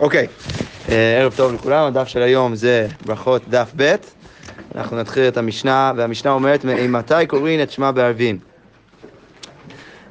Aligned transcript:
אוקיי, 0.00 0.26
אה, 0.88 1.18
ערב 1.18 1.34
טוב 1.36 1.52
לכולם, 1.52 1.86
הדף 1.86 2.08
של 2.08 2.22
היום 2.22 2.54
זה 2.54 2.86
ברכות 3.06 3.42
דף 3.48 3.72
ב', 3.76 3.94
אנחנו 4.74 4.96
נתחיל 4.96 5.28
את 5.28 5.36
המשנה, 5.36 5.92
והמשנה 5.96 6.32
אומרת, 6.32 6.64
מתי 6.88 7.26
קוראים 7.28 7.62
את 7.62 7.70
שמע 7.70 7.90
בערבים? 7.90 8.38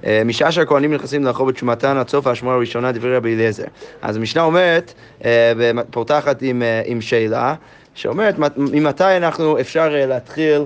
אה, 0.05 0.21
משעה 0.25 0.51
שהכהנים 0.51 0.93
נכנסים 0.93 1.23
לאכול 1.23 1.51
בתשומתן 1.51 1.97
עד 1.97 2.09
סוף 2.09 2.27
השמועה 2.27 2.55
הראשונה 2.55 2.91
דברי 2.91 3.15
רבי 3.15 3.35
אליעזר. 3.35 3.63
אז 4.01 4.15
המשנה 4.15 4.43
אומרת, 4.43 4.93
אה, 5.25 5.51
פותחת 5.91 6.41
עם, 6.41 6.63
עם 6.85 7.01
שאלה, 7.01 7.55
שאומרת 7.95 8.35
ממתי 8.57 9.17
אנחנו 9.17 9.59
אפשר 9.59 9.89
להתחיל 9.91 10.61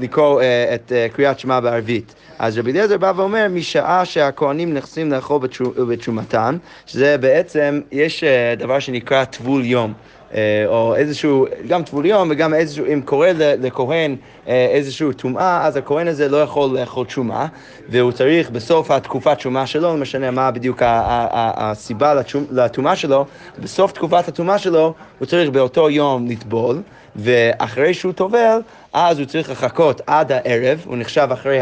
לקרוא 0.00 0.42
את 0.74 0.92
קריאת 1.12 1.38
שמע 1.38 1.60
בערבית. 1.60 2.14
אז 2.38 2.58
רבי 2.58 2.72
אליעזר 2.72 2.98
בא 2.98 3.12
ואומר, 3.16 3.46
משעה 3.50 4.04
שהכוהנים 4.04 4.74
נכנסים 4.74 5.12
לאכול 5.12 5.40
בתשומתם, 5.88 6.56
שזה 6.86 7.18
בעצם, 7.18 7.80
יש 7.92 8.24
אה, 8.24 8.54
דבר 8.58 8.78
שנקרא 8.78 9.24
טבול 9.24 9.64
יום. 9.64 9.92
אה, 10.34 10.64
או 10.66 10.96
איזשהו, 10.96 11.46
גם 11.68 11.82
טבול 11.82 12.06
יום 12.06 12.28
וגם 12.30 12.54
איזשהו, 12.54 12.86
אם 12.92 13.00
קורה 13.04 13.32
לכהן 13.36 14.16
אה, 14.48 14.66
איזושהי 14.70 15.12
טומאה, 15.16 15.66
אז 15.66 15.76
הכהן 15.76 16.08
הזה 16.08 16.28
לא 16.28 16.36
יכול 16.36 16.78
לאכול 16.78 17.06
תשומה, 17.06 17.46
והוא 17.88 18.12
צריך 18.12 18.50
בסוף 18.50 18.90
התקופת 18.90 19.36
תשומה 19.36 19.66
שלו, 19.66 19.82
לא 19.82 19.96
משנה 19.96 20.30
מה 20.30 20.50
בדיוק 20.50 20.82
הסיבה 20.84 22.14
לטומאה 22.50 22.96
שלו, 22.96 23.26
בסוף 23.58 23.92
תקופת 23.92 24.28
הטומאה 24.28 24.58
שלו 24.58 24.94
הוא 25.18 25.26
צריך 25.26 25.50
באותו 25.50 25.90
יום 25.90 26.26
לטבול, 26.28 26.82
ואחרי 27.16 27.94
שהוא 27.94 28.12
טובל, 28.12 28.60
אז 28.92 29.18
הוא 29.18 29.26
צריך 29.26 29.50
לחכות 29.50 30.00
עד 30.06 30.32
הערב, 30.32 30.82
הוא 30.84 30.96
נחשב 30.96 31.28
אחרי 31.32 31.58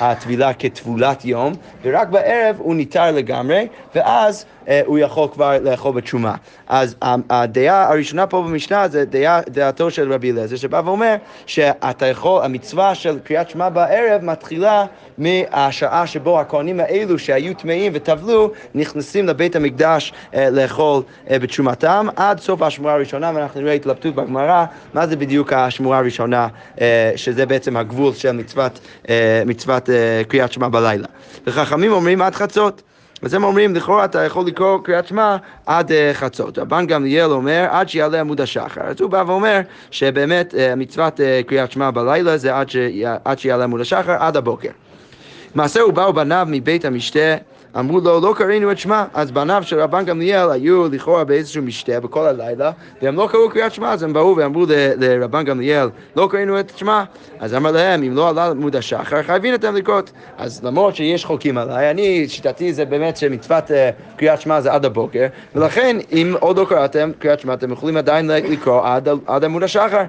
הטבילה 0.00 0.52
כטבולת 0.54 1.24
יום, 1.24 1.52
ורק 1.82 2.08
בערב 2.08 2.56
הוא 2.58 2.74
ניתר 2.74 3.10
לגמרי, 3.10 3.66
ואז 3.94 4.44
אה, 4.68 4.80
הוא 4.86 4.98
יכול 4.98 5.28
כבר 5.32 5.58
לאכול 5.62 5.92
בתשומה. 5.92 6.34
אז 6.66 6.96
הדעה 7.30 7.92
הראשונה 7.92 8.26
פה 8.26 8.42
במשנה 8.42 8.88
זה 8.88 9.04
דעה, 9.04 9.40
דעתו 9.48 9.90
של 9.90 10.12
רבי 10.12 10.30
אליעזר, 10.30 10.56
שבא 10.56 10.82
ואומר 10.84 11.14
שאתה 11.46 12.06
יכול, 12.06 12.44
המצווה 12.44 12.94
של 12.94 13.18
קריאת 13.18 13.50
שמע 13.50 13.68
בערב 13.68 14.24
מתחילה 14.24 14.86
מהשעה 15.18 16.06
שבו 16.06 16.40
הכהנים 16.40 16.80
האלו 16.80 17.18
שהיו 17.18 17.54
טמאים 17.54 17.92
וטבלו, 17.94 18.50
נכנסים 18.74 19.26
לבית 19.26 19.56
המקדש 19.56 20.12
אה, 20.34 20.50
לאכול 20.50 21.02
אה, 21.30 21.38
בתשומתם 21.38 22.06
עד 22.16 22.40
סוף 22.40 22.62
השמורה 22.62 22.94
הראשונה, 22.94 23.32
ואנחנו 23.34 23.60
נראה 23.60 23.72
התלבטות 23.72 24.14
בגמרא, 24.14 24.64
מה 24.94 25.06
זה 25.06 25.16
בדיוק 25.16 25.52
השמורה 25.52 25.98
הראשונה, 25.98 26.48
אה, 26.80 27.12
שזה 27.16 27.46
בעצם 27.46 27.76
הגבול 27.76 28.14
של 28.14 28.32
מצוות, 28.32 28.80
מצוות 29.46 29.88
קריאת 30.28 30.52
שמע 30.52 30.68
בלילה. 30.68 31.06
וחכמים 31.46 31.92
אומרים 31.92 32.22
עד 32.22 32.34
חצות. 32.34 32.82
אז 33.24 33.34
הם 33.34 33.44
אומרים, 33.44 33.74
לכאורה 33.74 34.04
אתה 34.04 34.24
יכול 34.24 34.46
לקרוא 34.46 34.78
קריאת 34.84 35.06
שמע 35.06 35.36
עד 35.66 35.90
uh, 35.90 35.94
חצות. 36.12 36.58
רבן 36.58 36.86
גמליאל 36.86 37.30
אומר, 37.30 37.66
עד 37.70 37.88
שיעלה 37.88 38.20
עמוד 38.20 38.40
השחר. 38.40 38.80
אז 38.80 39.00
הוא 39.00 39.10
בא 39.10 39.24
ואומר 39.26 39.60
שבאמת 39.90 40.54
uh, 40.54 40.76
מצוות 40.76 41.20
uh, 41.20 41.48
קריאת 41.48 41.72
שמע 41.72 41.90
בלילה 41.90 42.36
זה 42.36 42.56
עד, 42.56 42.70
ש... 42.70 42.76
עד 43.24 43.38
שיעלה 43.38 43.64
עמוד 43.64 43.80
השחר, 43.80 44.12
עד 44.12 44.36
הבוקר. 44.36 44.70
מעשהו 45.54 45.92
באו 45.92 46.12
בניו 46.12 46.46
מבית 46.50 46.84
המשתה 46.84 47.36
אמרו 47.78 48.00
לו, 48.00 48.20
לא 48.20 48.34
קראנו 48.36 48.72
את 48.72 48.78
שמע. 48.78 49.04
אז 49.14 49.30
בניו 49.30 49.62
של 49.66 49.80
רבן 49.80 50.04
גמליאל 50.04 50.50
היו 50.50 50.88
לכאורה 50.88 51.24
באיזשהו 51.24 51.62
משתה 51.62 52.00
בכל 52.00 52.26
הלילה, 52.26 52.70
והם 53.02 53.16
לא 53.16 53.28
קראו 53.32 53.50
קריאת 53.50 53.74
שמע, 53.74 53.92
אז 53.92 54.02
הם 54.02 54.12
באו 54.12 54.36
ואמרו 54.36 54.66
לרבן 54.98 55.44
גמליאל, 55.44 55.88
לא 56.16 56.28
קראנו 56.30 56.60
את 56.60 56.72
שמע. 56.76 57.04
אז 57.40 57.54
אמר 57.54 57.72
להם, 57.72 58.02
אם 58.02 58.14
לא 58.14 58.28
עלה 58.28 58.46
עמוד 58.46 58.76
השחר, 58.76 59.22
חייבים 59.22 59.54
אתם 59.54 59.74
לקרות. 59.74 60.12
אז 60.38 60.64
למרות 60.64 60.96
שיש 60.96 61.24
חוקים 61.24 61.58
עליי, 61.58 61.90
אני, 61.90 62.28
שיטתי 62.28 62.72
זה 62.72 62.84
באמת 62.84 63.16
שמצוות 63.16 63.70
uh, 63.70 63.74
קריאת 64.18 64.40
שמע 64.40 64.60
זה 64.60 64.72
עד 64.72 64.84
הבוקר, 64.84 65.26
ולכן 65.54 65.96
אם 66.12 66.34
עוד 66.40 66.58
לא 66.58 66.66
קראתם 66.68 67.10
קריאת 67.18 67.40
שמע, 67.40 67.54
אתם 67.54 67.72
יכולים 67.72 67.96
עדיין 67.96 68.30
לקרוא 68.30 68.80
עד, 68.84 69.08
עד 69.26 69.44
עמוד 69.44 69.62
השחר. 69.62 70.02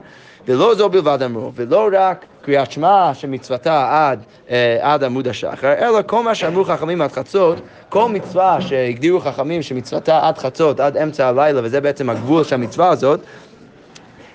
ולא 0.47 0.75
זו 0.75 0.89
בלבד 0.89 1.23
אמרו, 1.23 1.51
ולא 1.55 1.89
רק 1.93 2.25
קריאת 2.41 2.71
שמע 2.71 3.13
שמצוותה 3.13 3.87
עד, 3.91 4.19
אה, 4.49 4.77
עד 4.81 5.03
עמוד 5.03 5.27
השחר, 5.27 5.73
אלא 5.73 6.01
כל 6.05 6.23
מה 6.23 6.35
שאמרו 6.35 6.63
חכמים 6.63 7.01
עד 7.01 7.11
חצות, 7.11 7.57
כל 7.89 8.09
מצווה 8.09 8.61
שהגדירו 8.61 9.19
חכמים 9.19 9.61
שמצוותה 9.61 10.27
עד 10.27 10.37
חצות, 10.37 10.79
עד 10.79 10.97
אמצע 10.97 11.27
הלילה, 11.27 11.61
וזה 11.63 11.81
בעצם 11.81 12.09
הגבול 12.09 12.43
של 12.43 12.55
המצווה 12.55 12.89
הזאת, 12.89 13.19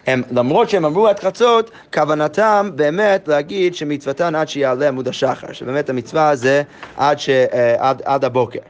הם, 0.07 0.23
למרות 0.31 0.71
שהם 0.71 0.85
אמרו 0.85 1.09
עד 1.09 1.19
חצות, 1.19 1.71
כוונתם 1.95 2.71
באמת 2.75 3.29
להגיד 3.29 3.75
שמצוותן 3.75 4.35
עד 4.35 4.49
שיעלה 4.49 4.89
עמוד 4.89 5.09
השחר, 5.09 5.53
שבאמת 5.53 5.91
המצווה 5.91 6.37
זה 6.37 6.63
עד, 6.97 7.19
ש, 7.19 7.29
אה, 7.29 7.75
עד, 7.79 8.03
עד 8.05 8.25
הבוקר. 8.25 8.61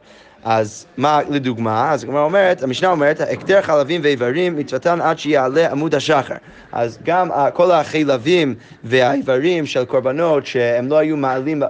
אז 0.45 0.87
מה 0.97 1.21
לדוגמה? 1.31 1.93
אז 1.93 2.05
הגמרא 2.05 2.23
אומרת, 2.23 2.63
המשנה 2.63 2.91
אומרת, 2.91 3.21
הקטר 3.21 3.63
חלבים 3.63 4.01
ואיברים 4.05 4.57
מצוותן 4.57 5.01
עד 5.01 5.19
שיעלה 5.19 5.71
עמוד 5.71 5.95
השחר. 5.95 6.35
אז 6.73 6.99
גם 7.05 7.29
כל 7.55 7.71
החלבים 7.71 8.55
והאיברים 8.85 9.67
של 9.67 9.85
קורבנות 9.85 10.47
שהם 10.47 10.89
לא 10.89 10.99
היו 10.99 11.17
מעלים 11.17 11.61
ב- 11.61 11.65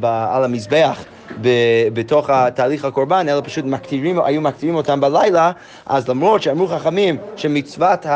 ב- 0.00 0.26
על 0.30 0.44
המזבח 0.44 1.04
בתוך 1.92 2.30
תהליך 2.54 2.84
הקורבן, 2.84 3.28
אלא 3.28 3.40
פשוט 3.44 3.64
מקטירים, 3.64 4.20
היו 4.24 4.40
מקטירים 4.40 4.74
אותם 4.74 5.00
בלילה, 5.00 5.52
אז 5.86 6.08
למרות 6.08 6.42
שאמרו 6.42 6.66
חכמים 6.66 7.16
שמצוות 7.36 8.06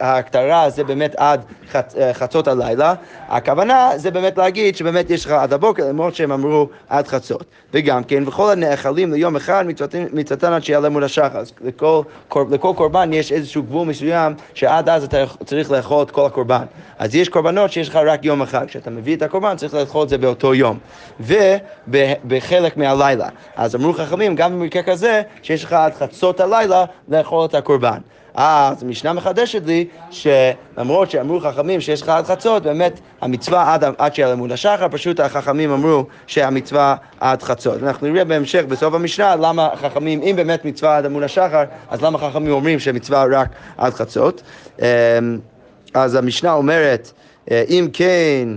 ההקטרה 0.00 0.70
זה 0.70 0.84
באמת 0.84 1.14
עד 1.16 1.44
חצ, 1.70 1.94
חצות 2.12 2.48
הלילה, 2.48 2.94
הכוונה 3.28 3.90
זה 3.96 4.10
באמת 4.10 4.38
להגיד 4.38 4.76
שבאמת 4.76 5.10
יש 5.10 5.24
לך 5.24 5.30
עד 5.30 5.52
הבוקר, 5.52 5.88
למרות 5.88 6.14
שהם 6.14 6.32
אמרו 6.32 6.68
עד 6.88 7.08
חצות. 7.08 7.44
וגם 7.74 8.04
כן, 8.04 8.28
וכל 8.28 8.52
הנאכלים 8.52 9.12
ליום 9.12 9.36
אחד 9.36 9.64
מצוותן 10.12 10.52
עד 10.52 10.64
שיעלה 10.64 10.88
מול 10.88 11.04
השחר. 11.04 11.38
אז 11.38 11.52
לכל, 11.64 12.02
לכל 12.50 12.72
קורבן 12.76 13.12
יש 13.12 13.32
איזשהו 13.32 13.62
גבול 13.62 13.88
מסוים 13.88 14.34
שעד 14.54 14.88
אז 14.88 15.04
אתה 15.04 15.24
צריך 15.44 15.70
לאכול 15.70 16.02
את 16.02 16.10
כל 16.10 16.26
הקורבן. 16.26 16.64
אז 16.98 17.14
יש 17.14 17.28
קורבנות 17.28 17.72
שיש 17.72 17.88
לך 17.88 17.96
רק 17.96 18.24
יום 18.24 18.42
אחד. 18.42 18.66
כשאתה 18.66 18.90
מביא 18.90 19.16
את 19.16 19.22
הקורבן 19.22 19.56
צריך 19.56 19.74
לאכול 19.74 20.04
את 20.04 20.08
זה 20.08 20.18
באותו 20.18 20.54
יום. 20.54 20.78
ובחלק 21.20 22.59
מהלילה. 22.76 23.28
אז 23.56 23.76
אמרו 23.76 23.92
חכמים, 23.92 24.36
גם 24.36 24.52
במקרה 24.52 24.82
כזה, 24.82 25.22
שיש 25.42 25.64
לך 25.64 25.72
עד 25.72 25.94
חצות 25.94 26.40
הלילה 26.40 26.84
לאכול 27.08 27.44
את 27.44 27.54
הקורבן. 27.54 27.98
אז 28.34 28.82
המשנה 28.82 29.12
מחדשת 29.12 29.62
לי 29.66 29.86
שלמרות 30.10 31.10
שאמרו 31.10 31.40
חכמים 31.40 31.80
שיש 31.80 32.02
לך 32.02 32.08
עד 32.08 32.26
חצות, 32.26 32.62
באמת 32.62 33.00
המצווה 33.20 33.74
עד, 33.74 33.84
עד 33.98 34.14
שיהיה 34.14 34.32
למוד 34.32 34.52
השחר, 34.52 34.86
פשוט 34.90 35.20
החכמים 35.20 35.70
אמרו 35.70 36.04
שהמצווה 36.26 36.96
עד 37.20 37.42
חצות. 37.42 37.82
אנחנו 37.82 38.06
נראה 38.06 38.24
בהמשך 38.24 38.64
בסוף 38.68 38.94
המשנה 38.94 39.36
למה 39.36 39.68
חכמים, 39.76 40.22
אם 40.22 40.36
באמת 40.36 40.64
מצווה 40.64 40.96
עד 40.96 41.06
עמוד 41.06 41.22
השחר, 41.22 41.64
אז 41.90 42.02
למה 42.02 42.18
חכמים 42.18 42.52
אומרים 42.52 42.78
שהמצווה 42.78 43.24
רק 43.30 43.48
עד 43.78 43.94
חצות. 43.94 44.42
אמ, 44.78 44.84
אז 45.94 46.14
המשנה 46.14 46.52
אומרת, 46.52 47.12
אה, 47.50 47.64
אם 47.68 47.88
כן 47.92 48.48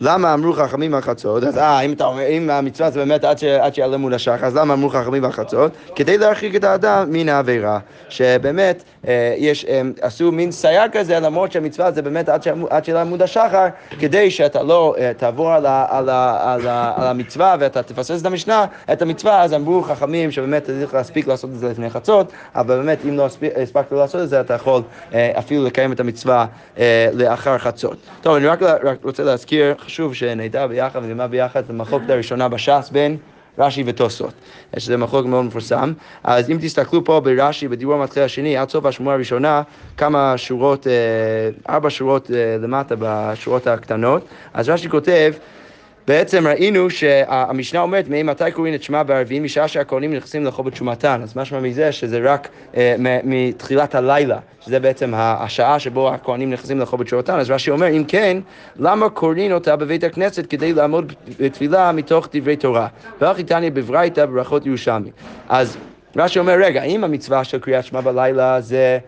למה 0.00 0.34
אמרו 0.34 0.52
חכמים 0.52 0.94
על 0.94 1.00
חצות? 1.00 1.42
אז 1.42 1.58
אה, 1.58 1.80
אם, 1.80 1.94
אומר, 2.00 2.26
אם 2.28 2.50
המצווה 2.50 2.90
זה 2.90 2.98
באמת 2.98 3.24
עד, 3.24 3.38
ש, 3.38 3.44
עד 3.44 3.74
שיעלה 3.74 3.96
מול 3.96 4.14
השחר, 4.14 4.46
אז 4.46 4.56
למה 4.56 4.74
אמרו 4.74 4.88
חכמים 4.88 5.24
על 5.24 5.32
חצות? 5.32 5.72
כדי 5.94 6.18
להרחיק 6.18 6.54
את 6.54 6.64
האדם 6.64 7.06
מן 7.10 7.28
העבירה. 7.28 7.78
שבאמת, 8.08 8.82
אה, 9.08 9.34
יש, 9.36 9.66
הם 9.68 9.92
עשו 10.00 10.32
מין 10.32 10.52
סייג 10.52 10.90
כזה, 10.92 11.20
למרות 11.20 11.52
שהמצווה 11.52 11.92
זה 11.92 12.02
באמת 12.02 12.28
עד, 12.28 12.42
עד 12.70 12.84
שיעלה 12.84 13.04
מול 13.04 13.22
השחר, 13.22 13.66
כדי 13.98 14.30
שאתה 14.30 14.62
לא 14.62 14.94
אה, 14.98 15.12
תעבור 15.16 15.52
על, 15.52 15.66
ה, 15.66 15.86
על, 15.88 16.08
ה, 16.08 16.52
על, 16.54 16.68
ה, 16.68 16.92
על 16.96 17.06
המצווה 17.06 17.56
ואתה 17.60 17.82
תפסס 17.82 18.20
את 18.20 18.26
המשנה, 18.26 18.64
את 18.92 19.02
המצווה, 19.02 19.42
אז 19.42 19.54
אמרו 19.54 19.82
חכמים 19.82 20.30
שבאמת 20.30 20.64
צריך 20.64 20.94
להספיק 20.94 21.26
לעשות 21.26 21.50
את 21.50 21.58
זה 21.58 21.68
לפני 21.68 21.90
חצות, 21.90 22.32
אבל 22.54 22.76
באמת 22.76 22.98
אם 23.04 23.16
לא 23.16 23.28
הספקת 23.56 23.92
לעשות 23.92 24.22
את 24.22 24.28
זה, 24.28 24.40
אתה 24.40 24.54
יכול 24.54 24.82
אה, 25.14 25.32
אפילו 25.38 25.64
לקיים 25.64 25.92
את 25.92 26.00
המצווה 26.00 26.46
אה, 26.78 27.08
לאחר 27.12 27.58
חצות. 27.58 27.96
טוב, 28.22 28.34
אני 28.34 28.46
רק, 28.46 28.62
רק 28.62 29.04
רוצה 29.04 29.24
להזכיר, 29.24 29.74
חשוב 29.86 30.14
שנדע 30.14 30.66
ביחד 30.66 31.00
ונלמד 31.02 31.30
ביחד 31.30 31.64
את 31.64 31.70
המחלוקת 31.70 32.10
הראשונה 32.10 32.48
בש"ס 32.48 32.90
בין 32.92 33.16
רש"י 33.58 33.82
ותוספות, 33.86 34.32
שזה 34.78 34.96
מחלוקת 34.96 35.28
מאוד 35.28 35.44
מפורסם. 35.44 35.92
אז 36.24 36.50
אם 36.50 36.58
תסתכלו 36.60 37.04
פה 37.04 37.20
ברש"י, 37.20 37.68
בדיבור 37.68 37.94
המתחיל 37.94 38.22
השני, 38.22 38.56
עד 38.56 38.70
סוף 38.70 38.84
השמועה 38.84 39.16
הראשונה, 39.16 39.62
כמה 39.96 40.34
שורות, 40.36 40.86
אה, 40.86 40.92
ארבע 41.74 41.90
שורות 41.90 42.30
אה, 42.30 42.56
למטה 42.62 42.94
בשורות 42.98 43.66
הקטנות, 43.66 44.24
אז 44.54 44.68
רש"י 44.68 44.88
כותב 44.88 45.32
בעצם 46.08 46.46
ראינו 46.46 46.90
שהמשנה 46.90 47.80
אומרת, 47.80 48.04
ממתי 48.08 48.44
קוראים 48.52 48.74
את 48.74 48.82
שמע 48.82 49.02
בערבים? 49.02 49.44
משעה 49.44 49.68
שהכהנים 49.68 50.14
נכנסים 50.14 50.44
לאכול 50.44 50.64
בתשומתן. 50.64 51.20
אז 51.22 51.36
משמע 51.36 51.60
מזה 51.60 51.92
שזה 51.92 52.20
רק 52.24 52.48
אה, 52.76 52.94
מתחילת 53.24 53.94
הלילה, 53.94 54.38
שזה 54.60 54.80
בעצם 54.80 55.12
השעה 55.16 55.78
שבו 55.78 56.14
הכהנים 56.14 56.50
נכנסים 56.50 56.78
לאכול 56.78 56.98
בתשומתן. 56.98 57.38
אז 57.38 57.50
רש"י 57.50 57.70
אומר, 57.70 57.88
אם 57.88 58.04
כן, 58.08 58.38
למה 58.76 59.08
קוראים 59.08 59.52
אותה 59.52 59.76
בבית 59.76 60.04
הכנסת 60.04 60.46
כדי 60.50 60.72
לעמוד 60.72 61.12
בתפילה 61.40 61.92
מתוך 61.92 62.28
דברי 62.34 62.56
תורה? 62.56 62.86
ואחי 63.20 63.44
תניא 63.44 63.70
בברייתא 63.70 64.26
ברכות 64.26 64.66
ירושלמי. 64.66 65.10
אז 65.48 65.76
רש"י 66.16 66.38
אומר, 66.38 66.56
רגע, 66.60 66.82
אם 66.82 67.04
המצווה 67.04 67.44
של 67.44 67.58
קריאת 67.58 67.84
שמע 67.84 68.00
בלילה 68.00 68.60
זה... 68.60 68.98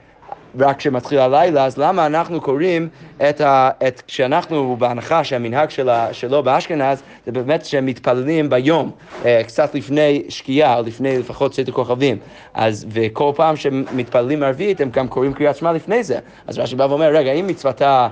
רק 0.60 0.78
כשמתחיל 0.78 1.18
הלילה, 1.18 1.64
אז 1.64 1.78
למה 1.78 2.06
אנחנו 2.06 2.40
קוראים 2.40 2.88
את 3.28 3.40
ה... 3.40 3.70
את, 3.88 4.02
כשאנחנו 4.06 4.76
בהנחה 4.78 5.24
שהמנהג 5.24 5.70
שלה, 5.70 6.12
שלו 6.12 6.42
באשכנז 6.42 7.02
זה 7.26 7.32
באמת 7.32 7.64
שהם 7.64 7.86
מתפללים 7.86 8.50
ביום, 8.50 8.90
אה, 9.24 9.42
קצת 9.46 9.74
לפני 9.74 10.22
שקיעה, 10.28 10.78
או 10.78 10.82
לפני 10.82 11.18
לפחות 11.18 11.52
צאת 11.52 11.68
הכוכבים. 11.68 12.16
אז, 12.54 12.86
וכל 12.90 13.32
פעם 13.36 13.56
שהם 13.56 13.84
מתפללים 13.92 14.42
ערבית, 14.42 14.80
הם 14.80 14.90
גם 14.90 15.08
קוראים 15.08 15.32
קריאת 15.32 15.56
שמע 15.56 15.72
לפני 15.72 16.02
זה. 16.02 16.18
אז 16.46 16.58
רש"י 16.58 16.76
בא 16.76 16.84
ואומר, 16.84 17.16
רגע, 17.16 17.32
אם 17.32 17.46
מצוותה... 17.46 18.08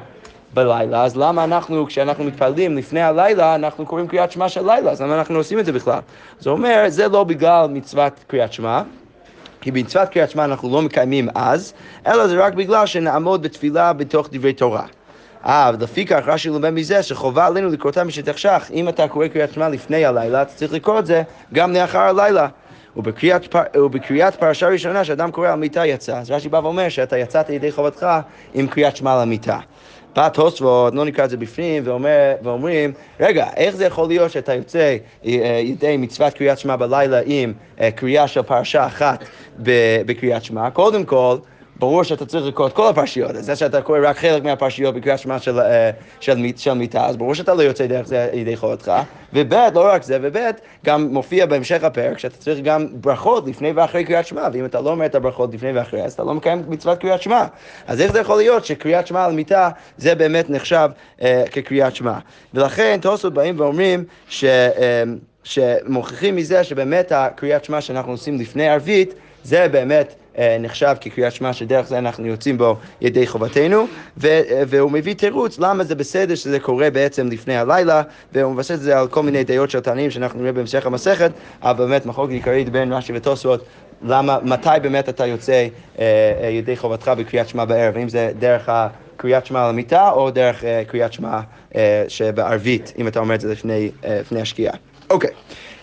בלילה, 0.54 1.04
אז 1.04 1.16
למה 1.16 1.44
אנחנו, 1.44 1.86
כשאנחנו 1.86 2.24
מתפללים 2.24 2.76
לפני 2.76 3.00
הלילה, 3.00 3.54
אנחנו 3.54 3.86
קוראים 3.86 4.08
קריאת 4.08 4.32
שמע 4.32 4.48
של 4.48 4.66
לילה, 4.66 4.90
אז 4.90 5.02
למה 5.02 5.18
אנחנו 5.18 5.36
עושים 5.36 5.58
את 5.58 5.64
זה 5.64 5.72
בכלל? 5.72 5.98
הוא 6.44 6.52
אומר, 6.52 6.84
זה 6.88 7.08
לא 7.08 7.24
בגלל 7.24 7.66
מצוות 7.70 8.24
קריאת 8.26 8.52
שמע, 8.52 8.82
כי 9.60 9.70
במצוות 9.70 10.08
קריאת 10.08 10.30
שמע 10.30 10.44
אנחנו 10.44 10.70
לא 10.72 10.82
מקיימים 10.82 11.28
אז, 11.34 11.72
אלא 12.06 12.26
זה 12.26 12.44
רק 12.44 12.54
בגלל 12.54 12.86
שנעמוד 12.86 13.42
בתפילה 13.42 13.92
בתוך 13.92 14.28
דברי 14.32 14.52
תורה. 14.52 14.86
אה, 15.46 15.70
ולפיכך 15.78 16.22
רש"י 16.26 16.48
לומד 16.48 16.70
מזה 16.70 17.02
שחובה 17.02 17.46
עלינו 17.46 17.68
לקרותה 17.68 18.04
משתחשך. 18.04 18.70
אם 18.74 18.88
אתה 18.88 19.08
קורא 19.08 19.28
קריאת 19.28 19.52
שמע 19.52 19.68
לפני 19.68 20.04
הלילה, 20.04 20.42
אתה 20.42 20.52
צריך 20.54 20.72
לקרוא 20.72 20.98
את 20.98 21.06
זה 21.06 21.22
גם 21.52 21.72
לאחר 21.72 21.98
הלילה. 21.98 22.48
ובקריאת, 22.96 23.46
פר, 23.46 23.62
ובקריאת 23.76 24.34
פרשה 24.34 24.68
ראשונה 24.68 25.04
שאדם 25.04 25.30
קורא 25.30 25.48
על 25.48 25.58
מיטה 25.58 25.86
יצא. 25.86 26.18
אז 26.18 26.30
רש"י 26.30 26.48
בא 26.48 26.56
ואומר 26.56 26.88
שאתה 26.88 27.18
יצאת 27.18 27.50
ידי 27.50 27.72
חובתך 27.72 28.06
עם 28.54 28.66
קריאת 28.66 28.96
שמע 28.96 29.22
למיטה. 29.22 29.58
בא 30.16 30.28
תוספות, 30.28 30.94
לא 30.94 31.04
נקרא 31.04 31.24
את 31.24 31.30
זה 31.30 31.36
בפנים, 31.36 31.82
ואומר, 31.86 32.34
ואומרים, 32.42 32.92
רגע, 33.20 33.46
איך 33.56 33.76
זה 33.76 33.84
יכול 33.84 34.08
להיות 34.08 34.30
שאתה 34.30 34.54
יוצא 34.54 34.96
אה, 35.26 35.60
ידי 35.64 35.96
מצוות 35.96 36.34
קריאת 36.34 36.58
שמע 36.58 36.76
בלילה 36.76 37.20
עם 37.24 37.52
אה, 37.80 37.90
קריאה 37.90 38.28
של 38.28 38.42
פרשה 38.42 38.86
אחת 38.86 39.24
בקריאת 40.06 40.44
שמע? 40.44 40.70
קודם 40.70 41.04
כל, 41.04 41.36
ברור 41.78 42.02
שאתה 42.02 42.26
צריך 42.26 42.46
לקרוא 42.46 42.67
את 42.67 42.73
כל 42.73 42.88
הפרשיות. 42.88 43.31
זה 43.34 43.56
שאתה 43.56 43.82
קורא 43.82 43.99
רק 44.02 44.17
חלק 44.17 44.44
מהפרשיות 44.44 44.94
בקריאת 44.94 45.19
שמע 45.19 45.38
של, 45.38 45.61
אה, 45.61 45.90
של, 46.20 46.46
של 46.56 46.75
מיטה, 46.75 47.06
אז 47.06 47.17
ברור 47.17 47.34
שאתה 47.34 47.55
לא 47.55 47.62
יוצא 47.62 47.87
דרך 47.87 48.06
זה 48.06 48.31
ידי 48.32 48.56
חובתך. 48.56 48.93
וב', 49.32 49.55
לא 49.75 49.88
רק 49.93 50.02
זה, 50.02 50.19
וב', 50.23 50.37
גם 50.84 51.08
מופיע 51.12 51.46
בהמשך 51.46 51.84
הפרק 51.84 52.19
שאתה 52.19 52.37
צריך 52.37 52.61
גם 52.61 52.87
ברכות 52.93 53.49
לפני 53.49 53.73
ואחרי 53.73 54.05
קריאת 54.05 54.26
שמע, 54.26 54.49
ואם 54.52 54.64
אתה 54.64 54.81
לא 54.81 54.90
אומר 54.90 55.06
את 55.06 55.14
הברכות 55.14 55.55
לפני 55.55 55.73
ואחרי, 55.73 56.02
אז 56.02 56.12
אתה 56.12 56.25
לא 56.25 56.34
מקיים 56.34 56.62
מצוות 56.69 56.99
קריאת 56.99 57.23
שמע. 57.23 57.44
אז 57.87 58.00
איך 58.00 58.12
זה 58.12 58.20
יכול 58.20 58.37
להיות 58.37 58.64
שקריאת 58.64 59.06
שמע 59.06 59.25
על 59.25 59.32
מיטה 59.32 59.70
זה 59.99 60.14
באמת 60.14 60.50
נחשב 60.50 60.88
אה, 61.23 61.44
כקריאת 61.50 61.96
שמע? 61.96 62.19
ולכן 62.55 62.99
תוספות 63.02 63.34
באים 63.34 63.61
ואומרים 63.61 64.05
ש... 64.28 64.44
אה, 64.44 65.02
שמוכיחים 65.44 66.37
מזה 66.37 66.64
שבאמת 66.64 67.12
הקריאת 67.12 67.64
שמע 67.64 67.81
שאנחנו 67.81 68.12
עושים 68.12 68.40
לפני 68.40 68.69
ערבית 68.69 69.14
זה 69.44 69.69
באמת 69.69 70.14
נחשב 70.60 70.94
כקריאת 71.00 71.32
שמע 71.32 71.52
שדרך 71.52 71.86
זה 71.88 71.98
אנחנו 71.98 72.26
יוצאים 72.26 72.58
בו 72.58 72.76
ידי 73.00 73.26
חובתנו, 73.26 73.86
והוא 74.16 74.90
מביא 74.90 75.14
תירוץ 75.14 75.58
למה 75.58 75.84
זה 75.84 75.94
בסדר 75.94 76.34
שזה 76.34 76.60
קורה 76.60 76.90
בעצם 76.90 77.28
לפני 77.28 77.56
הלילה, 77.56 78.02
והוא 78.32 78.52
מבסס 78.52 78.70
את 78.70 78.80
זה 78.80 78.98
על 78.98 79.08
כל 79.08 79.22
מיני 79.22 79.44
דעות 79.44 79.70
של 79.70 79.80
תנאים 79.80 80.10
שאנחנו 80.10 80.40
נראה 80.40 80.52
בהמשך 80.52 80.86
המסכת, 80.86 81.30
אבל 81.62 81.84
באמת 81.84 82.06
מחלוקת 82.06 82.32
עיקרית 82.32 82.68
בין 82.68 82.92
רש"י 82.92 83.12
ותוספות 83.16 83.64
למה, 84.02 84.38
מתי 84.42 84.68
באמת 84.82 85.08
אתה 85.08 85.26
יוצא 85.26 85.52
אה, 85.98 86.04
אה, 86.42 86.48
ידי 86.48 86.76
חובתך 86.76 87.08
בקריאת 87.18 87.48
שמע 87.48 87.64
בערב, 87.64 87.96
אם 87.96 88.08
זה 88.08 88.30
דרך 88.38 88.70
קריאת 89.16 89.46
שמע 89.46 89.64
על 89.64 89.70
המיטה 89.70 90.10
או 90.10 90.30
דרך 90.30 90.64
אה, 90.64 90.82
קריאת 90.86 91.12
שמע 91.12 91.40
אה, 91.76 92.04
שבערבית, 92.08 92.92
אם 92.98 93.08
אתה 93.08 93.20
אומר 93.20 93.34
את 93.34 93.40
זה 93.40 93.52
לפני, 93.52 93.90
אה, 94.04 94.20
לפני 94.20 94.40
השקיעה. 94.40 94.74
אוקיי, 95.10 95.30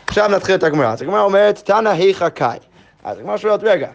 עכשיו 0.08 0.30
נתחיל 0.30 0.56
את 0.56 0.64
הגמרא. 0.64 0.92
אז 0.92 1.02
הגמרא 1.02 1.22
אומרת, 1.22 1.58
תנא 1.58 1.90
היכא 1.90 2.30
קאי. 2.30 2.58
אז 3.04 3.20
הגמרא 3.20 3.38
שואלת, 3.38 3.64
רגע, 3.64 3.88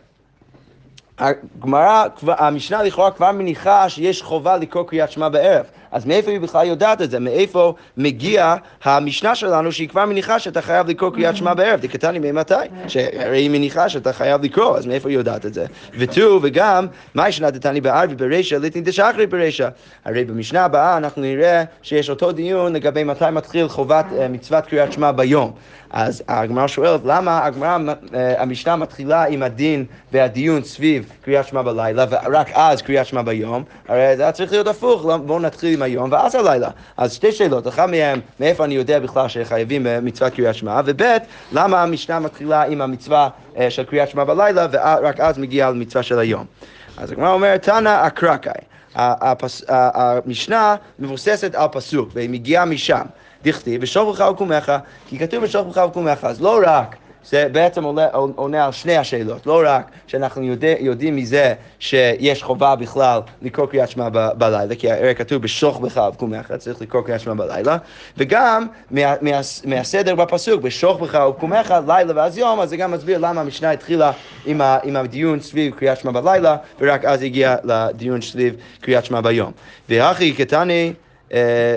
הגמרא, 1.19 2.05
המשנה 2.23 2.83
לכאורה 2.83 3.11
כבר 3.11 3.33
מניחה 3.33 3.89
שיש 3.89 4.23
חובה 4.23 4.57
לקרוא 4.57 4.85
קריאת 4.85 5.11
שמע 5.11 5.29
בערב. 5.29 5.65
אז 5.93 6.07
מאיפה 6.07 6.31
היא 6.31 6.41
בכלל 6.41 6.67
יודעת 6.67 7.03
את 7.03 7.11
זה? 7.11 7.19
מאיפה 7.19 7.75
מגיע 7.97 8.55
המשנה 8.85 9.35
שלנו 9.35 9.73
שהיא 9.73 9.89
כבר 9.89 10.07
מניחה 10.07 10.39
שאתה 10.39 10.63
חייב 10.63 10.89
לקרוא 10.89 11.11
קריאת 11.11 11.37
שמע 11.37 11.55
בערב? 11.55 11.81
דקתני 11.81 12.19
ממתי? 12.19 12.55
שהרי 12.89 13.39
היא 13.39 13.51
מניחה 13.51 13.89
שאתה 13.89 14.13
חייב 14.13 14.45
לקרוא, 14.45 14.77
אז 14.77 14.87
מאיפה 14.87 15.09
היא 15.09 15.19
יודעת 15.19 15.47
את 15.47 15.55
זה? 15.55 15.67
ותו, 15.99 16.41
וגם, 16.43 16.87
מה 17.15 17.29
ישנה 17.29 17.51
דתני 17.51 17.81
בערבי 17.81 18.15
ברישא, 18.15 18.55
ליתני 18.55 18.83
דשחרי 18.83 19.27
ברישא. 19.27 19.69
הרי 20.05 20.25
במשנה 20.25 20.65
הבאה 20.65 20.97
אנחנו 20.97 21.23
נראה 21.23 21.65
שיש 21.83 22.11
אותו 22.11 22.33
דיון 22.33 22.73
לגבי 22.73 23.05
מתי 23.05 23.25
מתחיל 23.33 23.69
חובת 23.69 24.05
אה, 24.19 24.29
מצוות 24.29 24.67
קריאת 24.67 24.93
שמע 24.93 25.13
ביום. 25.13 25.53
אז 25.91 26.23
הגמרא 26.29 26.67
שואלת, 26.67 27.01
למה 27.05 27.45
הגמרא, 27.45 27.79
אה, 28.15 28.43
המשנה 28.43 28.77
מתחילה 28.77 29.25
עם 29.25 29.43
הדין 29.43 29.85
והדיון 30.13 30.65
סביב 30.65 31.13
קריאת 31.25 31.49
שמע 31.49 31.63
בלילה, 31.63 32.05
ורק 32.11 32.51
אז 32.55 32.83
קריאת 32.83 33.07
שמע 33.07 33.23
ביום? 33.23 33.65
הרי 33.89 34.17
זה 34.17 34.33
צריך 34.33 34.53
להיות 34.53 34.67
הפוך, 34.67 35.07
לא, 35.07 35.17
בואו 35.17 35.39
נתחיל 35.39 35.78
עם 35.79 35.83
היום 35.83 36.13
ואז 36.13 36.35
הלילה. 36.35 36.71
אז 36.97 37.13
שתי 37.13 37.33
שאלות, 37.33 37.69
אחת 37.69 37.89
מהן, 37.89 38.21
מאיפה 38.41 38.65
אני 38.65 38.75
יודע 38.75 38.99
בכלל 38.99 39.29
שחייבים 39.29 39.87
מצוות 40.03 40.35
קריאת 40.35 40.55
שמע, 40.55 40.81
וב', 40.85 41.03
למה 41.53 41.83
המשנה 41.83 42.19
מתחילה 42.21 42.63
עם 42.63 42.81
המצווה 42.81 43.29
אה, 43.57 43.71
של 43.71 43.85
קריאת 43.85 44.09
שמע 44.09 44.25
בלילה, 44.25 44.67
ורק 44.71 45.21
אז 45.21 45.39
מגיעה 45.39 45.71
למצווה 45.71 46.03
של 46.03 46.19
היום. 46.19 46.45
אז 46.97 47.13
הגמרא 47.13 47.33
אומרת, 47.33 47.63
תנא 47.63 48.07
אקרקאי. 48.07 48.53
המשנה 48.95 50.77
מבוססת 50.99 51.55
על 51.55 51.69
פסוק, 51.73 52.09
והיא 52.15 52.31
מגיעה 52.31 52.65
משם. 52.65 53.05
דכתיב, 53.45 53.83
ושוכבך 53.83 54.31
וקומך, 54.31 54.73
כי 55.09 55.19
כתוב 55.19 55.43
ושוכבך 55.43 55.85
וקומך, 55.89 56.25
אז 56.25 56.41
לא 56.41 56.61
רק 56.67 56.97
זה 57.25 57.49
בעצם 57.53 57.85
עולה, 57.85 58.09
עונה 58.13 58.65
על 58.65 58.73
שני 58.73 58.97
השאלות, 58.97 59.47
לא 59.47 59.63
רק 59.65 59.91
שאנחנו 60.07 60.45
יודע, 60.45 60.75
יודעים 60.81 61.17
מזה 61.17 61.55
שיש 61.79 62.43
חובה 62.43 62.77
בכלל 62.77 63.21
לקרוא 63.43 63.67
קריאת 63.67 63.89
שמע 63.89 64.09
בלילה, 64.35 64.75
כי 64.75 64.91
הרי 64.91 65.15
כתוב 65.15 65.43
בשוך 65.43 65.81
בך 65.81 65.97
ובקומך, 66.09 66.53
צריך 66.59 66.81
לקרוא 66.83 67.03
קריאת 67.03 67.21
שמע 67.21 67.35
בלילה, 67.35 67.77
וגם 68.17 68.67
מה, 68.91 69.15
מה, 69.21 69.41
מהסדר 69.65 70.15
בפסוק, 70.15 70.63
בשוך 70.63 71.01
בך 71.01 71.19
ובקומך, 71.29 71.75
לילה 71.87 72.13
ואז 72.17 72.39
יום, 72.39 72.61
אז 72.61 72.69
זה 72.69 72.77
גם 72.77 72.93
מסביר 72.93 73.19
למה 73.19 73.41
המשנה 73.41 73.71
התחילה 73.71 74.13
עם, 74.47 74.61
ה, 74.61 74.79
עם 74.83 74.97
הדיון 74.97 75.41
סביב 75.41 75.75
קריאת 75.75 75.99
שמע 75.99 76.11
בלילה, 76.11 76.57
ורק 76.81 77.05
אז 77.05 77.23
הגיע 77.23 77.57
לדיון 77.65 78.21
סביב 78.21 78.55
קריאת 78.81 79.05
שמע 79.05 79.21
ביום. 79.21 79.53
והכי 79.89 80.33
קטני 80.33 80.93
אה, 81.33 81.77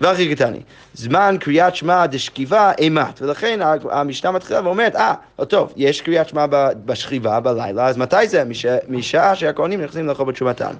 והכי 0.00 0.34
קטני. 0.34 0.60
זמן 0.94 1.36
קריאת 1.40 1.76
שמע 1.76 2.06
דשכיבה 2.06 2.72
אימת, 2.78 3.22
ולכן 3.22 3.60
המשנה 3.90 4.30
מתחילה 4.30 4.60
ואומרת, 4.64 4.96
אה, 4.96 5.14
ah, 5.40 5.44
טוב, 5.44 5.72
יש 5.76 6.00
קריאת 6.00 6.28
שמע 6.28 6.46
בשכיבה 6.84 7.40
בלילה, 7.40 7.86
אז 7.86 7.96
מתי 7.96 8.28
זה? 8.28 8.44
משעה 8.88 9.34
שהכהנים 9.34 9.80
נכנסים 9.80 10.06
לאכול 10.06 10.26
בתשובתן. 10.26 10.72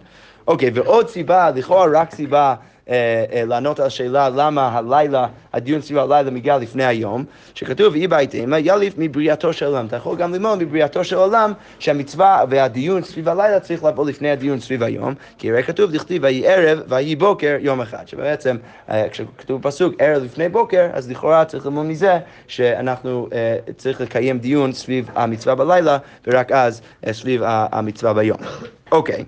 אוקיי, 0.47 0.71
ועוד 0.75 1.09
סיבה, 1.09 1.51
לכאורה 1.51 1.87
רק 2.01 2.15
סיבה 2.15 2.55
אה, 2.89 3.25
אה, 3.33 3.45
לענות 3.45 3.81
על 3.81 3.87
השאלה 3.87 4.29
למה 4.29 4.69
הלילה, 4.69 5.27
הדיון 5.53 5.81
סביב 5.81 5.99
הלילה 5.99 6.31
מגיע 6.31 6.59
לפני 6.59 6.85
היום, 6.85 7.25
שכתוב 7.55 7.93
ואי 7.93 8.09
בהתאמה 8.09 8.59
יליף 8.59 8.95
מבריאתו 8.99 9.53
של 9.53 9.67
עולם. 9.67 9.87
אתה 9.87 9.97
יכול 9.97 10.17
גם 10.17 10.33
ללמוד 10.33 10.63
מבריאתו 10.63 11.05
של 11.05 11.17
עולם 11.17 11.53
שהמצווה 11.79 12.45
והדיון 12.51 13.03
סביב 13.03 13.29
הלילה 13.29 13.61
צריך 13.61 13.85
לבוא 13.85 14.07
לפני 14.07 14.31
הדיון 14.31 14.61
סביב 14.61 14.83
היום, 14.83 15.15
כי 15.39 15.51
הרי 15.51 15.63
כתוב 15.63 15.91
דכתיב 15.93 16.23
ויהי 16.25 16.47
ערב 16.47 16.83
ויהי 16.89 17.17
בוקר 17.17 17.57
יום 17.61 17.81
אחד, 17.81 18.09
שבעצם 18.09 18.57
אה, 18.91 19.09
כשכתוב 19.09 19.63
פסוק 19.63 19.95
ערב 19.99 20.23
לפני 20.23 20.49
בוקר, 20.49 20.89
אז 20.93 21.11
לכאורה 21.11 21.45
צריך 21.45 21.67
ללמוד 21.67 21.87
מזה 21.87 22.19
שאנחנו 22.49 23.29
צריך 23.77 24.01
לקיים 24.01 24.39
דיון 24.39 24.73
סביב 24.73 25.11
המצווה 25.15 25.55
בלילה 25.55 25.99
ורק 26.27 26.53
אז 26.53 26.81
סביב 27.13 27.43
המצווה 27.45 28.15
ביום. 28.15 28.39
אוקיי. 28.93 29.25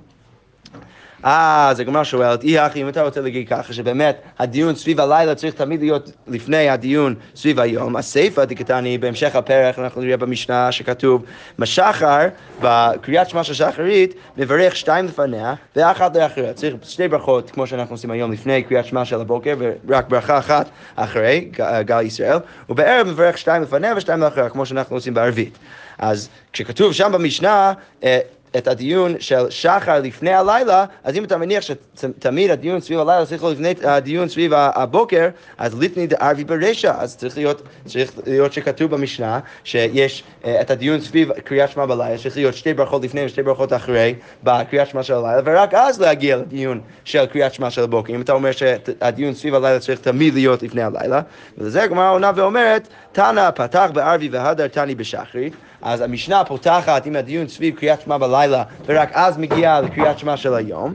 אז 1.22 1.80
הגמרא 1.80 2.04
שואלת, 2.04 2.44
אי 2.44 2.58
הכי, 2.58 2.82
אם 2.82 2.88
אתה 2.88 3.02
רוצה 3.02 3.20
להגיד 3.20 3.48
ככה, 3.48 3.72
שבאמת 3.72 4.20
הדיון 4.38 4.74
סביב 4.74 5.00
הלילה 5.00 5.34
צריך 5.34 5.54
תמיד 5.54 5.80
להיות 5.80 6.10
לפני 6.26 6.68
הדיון 6.68 7.14
סביב 7.36 7.60
היום, 7.60 7.96
הסיפא 7.96 8.44
דקתני, 8.44 8.98
בהמשך 8.98 9.36
הפרק 9.36 9.78
אנחנו 9.78 10.00
נראה 10.00 10.16
במשנה 10.16 10.72
שכתוב, 10.72 11.24
משחר, 11.58 12.28
בקריאת 12.60 13.28
שמע 13.28 13.44
של 13.44 13.54
שחרית, 13.54 14.14
מברך 14.36 14.76
שתיים 14.76 15.06
לפניה 15.06 15.54
ואחת 15.76 16.16
לאחריה. 16.16 16.52
צריך 16.52 16.74
שתי 16.82 17.08
ברכות, 17.08 17.50
כמו 17.50 17.66
שאנחנו 17.66 17.94
עושים 17.94 18.10
היום, 18.10 18.32
לפני 18.32 18.62
קריאת 18.62 18.86
שמע 18.86 19.04
של 19.04 19.20
הבוקר, 19.20 19.54
ורק 19.86 20.08
ברכה 20.08 20.38
אחת 20.38 20.68
אחרי, 20.96 21.50
גל 21.80 22.02
ישראל, 22.02 22.38
ובערב 22.68 23.06
מברך 23.06 23.38
שתיים 23.38 23.62
לפניה 23.62 23.94
ושתיים 23.96 24.20
לאחריה, 24.20 24.48
כמו 24.48 24.66
שאנחנו 24.66 24.96
עושים 24.96 25.14
בערבית. 25.14 25.58
אז 25.98 26.28
כשכתוב 26.52 26.92
שם 26.92 27.12
במשנה, 27.12 27.72
אה, 28.04 28.18
את 28.56 28.68
הדיון 28.68 29.14
של 29.18 29.50
שחר 29.50 30.00
לפני 30.00 30.32
הלילה, 30.32 30.84
אז 31.04 31.16
אם 31.16 31.24
אתה 31.24 31.36
מניח 31.36 31.64
שתמיד 31.64 32.50
הדיון 32.50 32.80
סביב 32.80 33.00
הלילה 33.00 33.26
צריך 33.26 33.42
להיות 33.42 33.58
לפני 33.58 33.74
הדיון 33.88 34.28
סביב 34.28 34.52
הבוקר, 34.54 35.28
אז 35.58 35.78
ליטני 35.78 36.06
דערבי 36.06 36.44
ברשע, 36.44 36.94
אז 36.98 37.16
צריך 37.16 37.36
להיות, 37.36 37.62
צריך 37.86 38.12
להיות 38.26 38.52
שכתוב 38.52 38.90
במשנה 38.90 39.40
שיש 39.64 40.22
uh, 40.42 40.46
את 40.60 40.70
הדיון 40.70 41.00
סביב 41.00 41.32
קריאת 41.32 41.70
שמע 41.70 41.86
בלילה, 41.86 42.18
צריך 42.18 42.36
להיות 42.36 42.54
שתי 42.54 42.74
ברכות 42.74 43.04
לפני 43.04 43.24
ושתי 43.24 43.42
ברכות 43.42 43.72
אחרי 43.72 44.14
בקריאת 44.44 44.88
שמע 44.88 45.02
של 45.02 45.14
הלילה, 45.14 45.42
ורק 45.44 45.74
אז 45.74 46.00
להגיע 46.00 46.36
לדיון 46.36 46.80
של 47.04 47.26
קריאת 47.26 47.54
שמע 47.54 47.70
של 47.70 47.82
הבוקר. 47.82 48.14
אם 48.14 48.20
אתה 48.20 48.32
אומר 48.32 48.52
שהדיון 48.52 49.34
סביב 49.34 49.54
הלילה 49.54 49.78
צריך 49.78 50.00
תמיד 50.00 50.34
להיות 50.34 50.62
לפני 50.62 50.82
הלילה, 50.82 51.20
ולזה 51.58 51.82
הגמרא 51.82 52.12
עונה 52.12 52.30
ואומרת, 52.34 52.88
תנא 53.12 53.50
פתח 53.50 53.90
בערבי 53.94 54.28
והדר 54.28 54.68
תני 54.68 54.94
בשחרית, 54.94 55.52
אז 55.82 56.00
המשנה 56.00 56.44
פותחת 56.44 57.06
עם 57.06 57.16
הדיון 57.16 57.48
סביב 57.48 57.76
קריאת 57.76 58.00
שמע 58.00 58.18
בלילה 58.18 58.62
ורק 58.86 59.10
אז 59.12 59.38
מגיע 59.38 59.80
לקריאת 59.80 60.18
שמע 60.18 60.36
של 60.36 60.54
היום. 60.54 60.94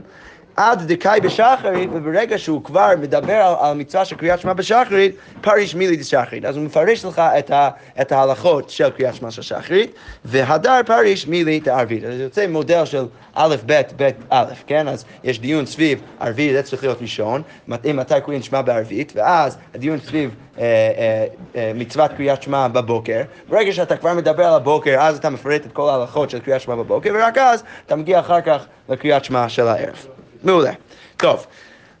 עד 0.56 0.92
דקאי 0.92 1.20
בשחרית, 1.20 1.90
וברגע 1.92 2.38
שהוא 2.38 2.64
כבר 2.64 2.90
מדבר 3.00 3.34
על, 3.34 3.54
על 3.60 3.76
מצווה 3.76 4.04
של 4.04 4.16
קריאת 4.16 4.40
שמע 4.40 4.52
בשחרית, 4.52 5.16
פריש 5.40 5.74
מילי 5.74 5.96
דשחרית. 5.96 6.44
אז 6.44 6.56
הוא 6.56 6.64
מפרש 6.64 7.04
לך 7.04 7.18
את, 7.18 7.50
ה, 7.50 7.68
את 8.00 8.12
ההלכות 8.12 8.70
של 8.70 8.90
קריאת 8.90 9.14
שמע 9.14 9.30
של 9.30 9.42
שחרית, 9.42 9.94
והדר 10.24 10.80
פריש 10.86 11.26
מילי 11.26 11.60
דערבית. 11.60 12.04
אז 12.04 12.16
זה 12.16 12.22
יוצא 12.22 12.46
מודל 12.46 12.84
של 12.84 13.06
א', 13.34 13.56
ב', 13.66 13.82
ב', 13.96 14.10
א', 14.30 14.52
כן? 14.66 14.88
אז 14.88 15.04
יש 15.24 15.40
דיון 15.40 15.66
סביב 15.66 16.00
ערבית, 16.20 16.52
זה 16.52 16.62
צריך 16.62 16.82
להיות 16.82 17.02
ראשון, 17.02 17.42
מתי 17.68 18.14
קוראים 18.22 18.42
שמע 18.42 18.62
בערבית, 18.62 19.12
ואז 19.16 19.58
הדיון 19.74 19.98
סביב 19.98 20.34
אה, 20.58 20.62
אה, 20.62 21.26
אה, 21.56 21.72
מצוות 21.74 22.10
קריאת 22.16 22.42
שמע 22.42 22.68
בבוקר. 22.68 23.22
ברגע 23.48 23.72
שאתה 23.72 23.96
כבר 23.96 24.14
מדבר 24.14 24.46
על 24.46 24.54
הבוקר, 24.54 24.96
אז 25.00 25.16
אתה 25.18 25.30
מפרט 25.30 25.66
את 25.66 25.72
כל 25.72 25.88
ההלכות 25.88 26.30
של 26.30 26.38
קריאת 26.38 26.60
שמע 26.60 26.74
בבוקר, 26.74 27.10
ורק 27.14 27.38
אז 27.38 27.62
אתה 27.86 27.96
מגיע 27.96 28.20
אחר 28.20 28.40
כך 28.40 28.66
לקריאת 28.88 29.24
שמע 29.24 29.48
של 29.48 29.68
הערב. 29.68 30.06
מעולה. 30.44 30.72
טוב, 31.16 31.46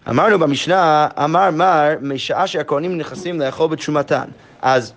אמרנו 0.08 0.38
במשנה, 0.38 1.08
אמר 1.24 1.50
מר, 1.50 1.88
משעה 2.00 2.46
שהכהנים 2.46 2.98
נכנסים 2.98 3.40
לאכול 3.40 3.68
בתשומתן. 3.68 4.24
אז 4.62 4.92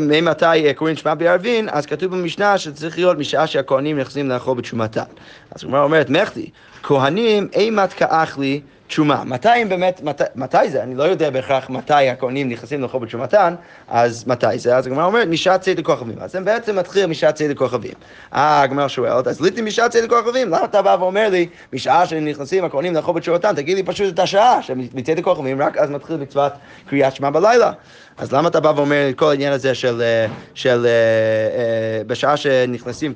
ממתי 0.00 0.74
קוראים 0.74 0.96
שמע 0.96 1.14
בערבין, 1.14 1.68
אז 1.72 1.86
כתוב 1.86 2.16
במשנה 2.16 2.58
שצריך 2.58 2.98
להיות 2.98 3.18
משעה 3.18 3.46
שהכהנים 3.46 3.98
נכנסים 3.98 4.28
לאכול 4.28 4.56
בתשומתן. 4.56 5.04
אז 5.50 5.64
הגמרא 5.64 5.82
אומרת, 5.82 6.10
מחתי, 6.10 6.50
כהנים 6.82 7.48
אימת 7.52 7.92
כאחלי 7.92 8.60
תשומה. 8.86 9.24
מתי 9.24 9.48
הם 9.48 9.68
באמת, 9.68 10.00
מת, 10.02 10.22
מתי 10.36 10.70
זה? 10.70 10.82
אני 10.82 10.94
לא 10.94 11.02
יודע 11.02 11.30
בהכרח 11.30 11.70
מתי 11.70 12.08
הכהנים 12.08 12.48
נכנסים 12.48 12.82
לאכול 12.82 13.00
בתשומתן, 13.00 13.54
אז 13.88 14.24
מתי 14.26 14.58
זה? 14.58 14.76
אז 14.76 14.86
הגמרא 14.86 15.04
אומרת, 15.04 15.28
משעת 15.28 15.60
ציד 15.60 15.78
לכוכבים. 15.78 16.18
אז 16.20 16.34
הם 16.34 16.44
בעצם 16.44 16.78
מתחילים 16.78 17.10
משעת 17.10 17.34
ציד 17.34 17.50
לכוכבים. 17.50 17.92
אה, 18.34 18.62
הגמרא 18.62 18.88
שואלת, 18.88 19.26
אז 19.26 19.40
ליטי 19.40 19.62
משעת 19.62 19.90
ציד 19.90 20.04
לכוכבים, 20.04 20.48
למה 20.48 20.64
אתה 20.64 20.82
בא 20.82 20.96
ואומר 21.00 21.28
לי, 21.28 21.46
משעה 21.72 22.06
שהם 22.06 22.24
נכנסים 22.24 22.64
הכהנים 22.64 22.94
לאכול 22.94 23.14
בתשומתן, 23.14 23.54
תגיד 23.54 23.76
לי 23.76 23.82
פשוט 23.82 24.14
את 24.14 24.18
השעה 24.18 24.62
שמצד 24.62 25.18
לכוכבים, 25.18 25.62
רק 25.62 25.76
אז 25.76 25.90
מתחיל 25.90 26.16
מצוות 26.16 26.52
קריאת 26.88 27.16
שמע 27.16 27.30
בלילה. 27.30 27.72
אז 28.18 28.32
למה 28.32 28.48
אתה 28.48 28.60
בא 28.60 28.72
ואומר 28.76 29.08
את 29.10 29.18
כל 29.18 29.30
העניין 29.30 29.52
הזה 29.52 29.74
של, 29.74 30.02
אה, 30.02 30.26
של 30.54 30.86
אה, 30.86 30.90
אה, 30.90 32.04
בשעה 32.06 32.36
שנכנסים 32.36 33.14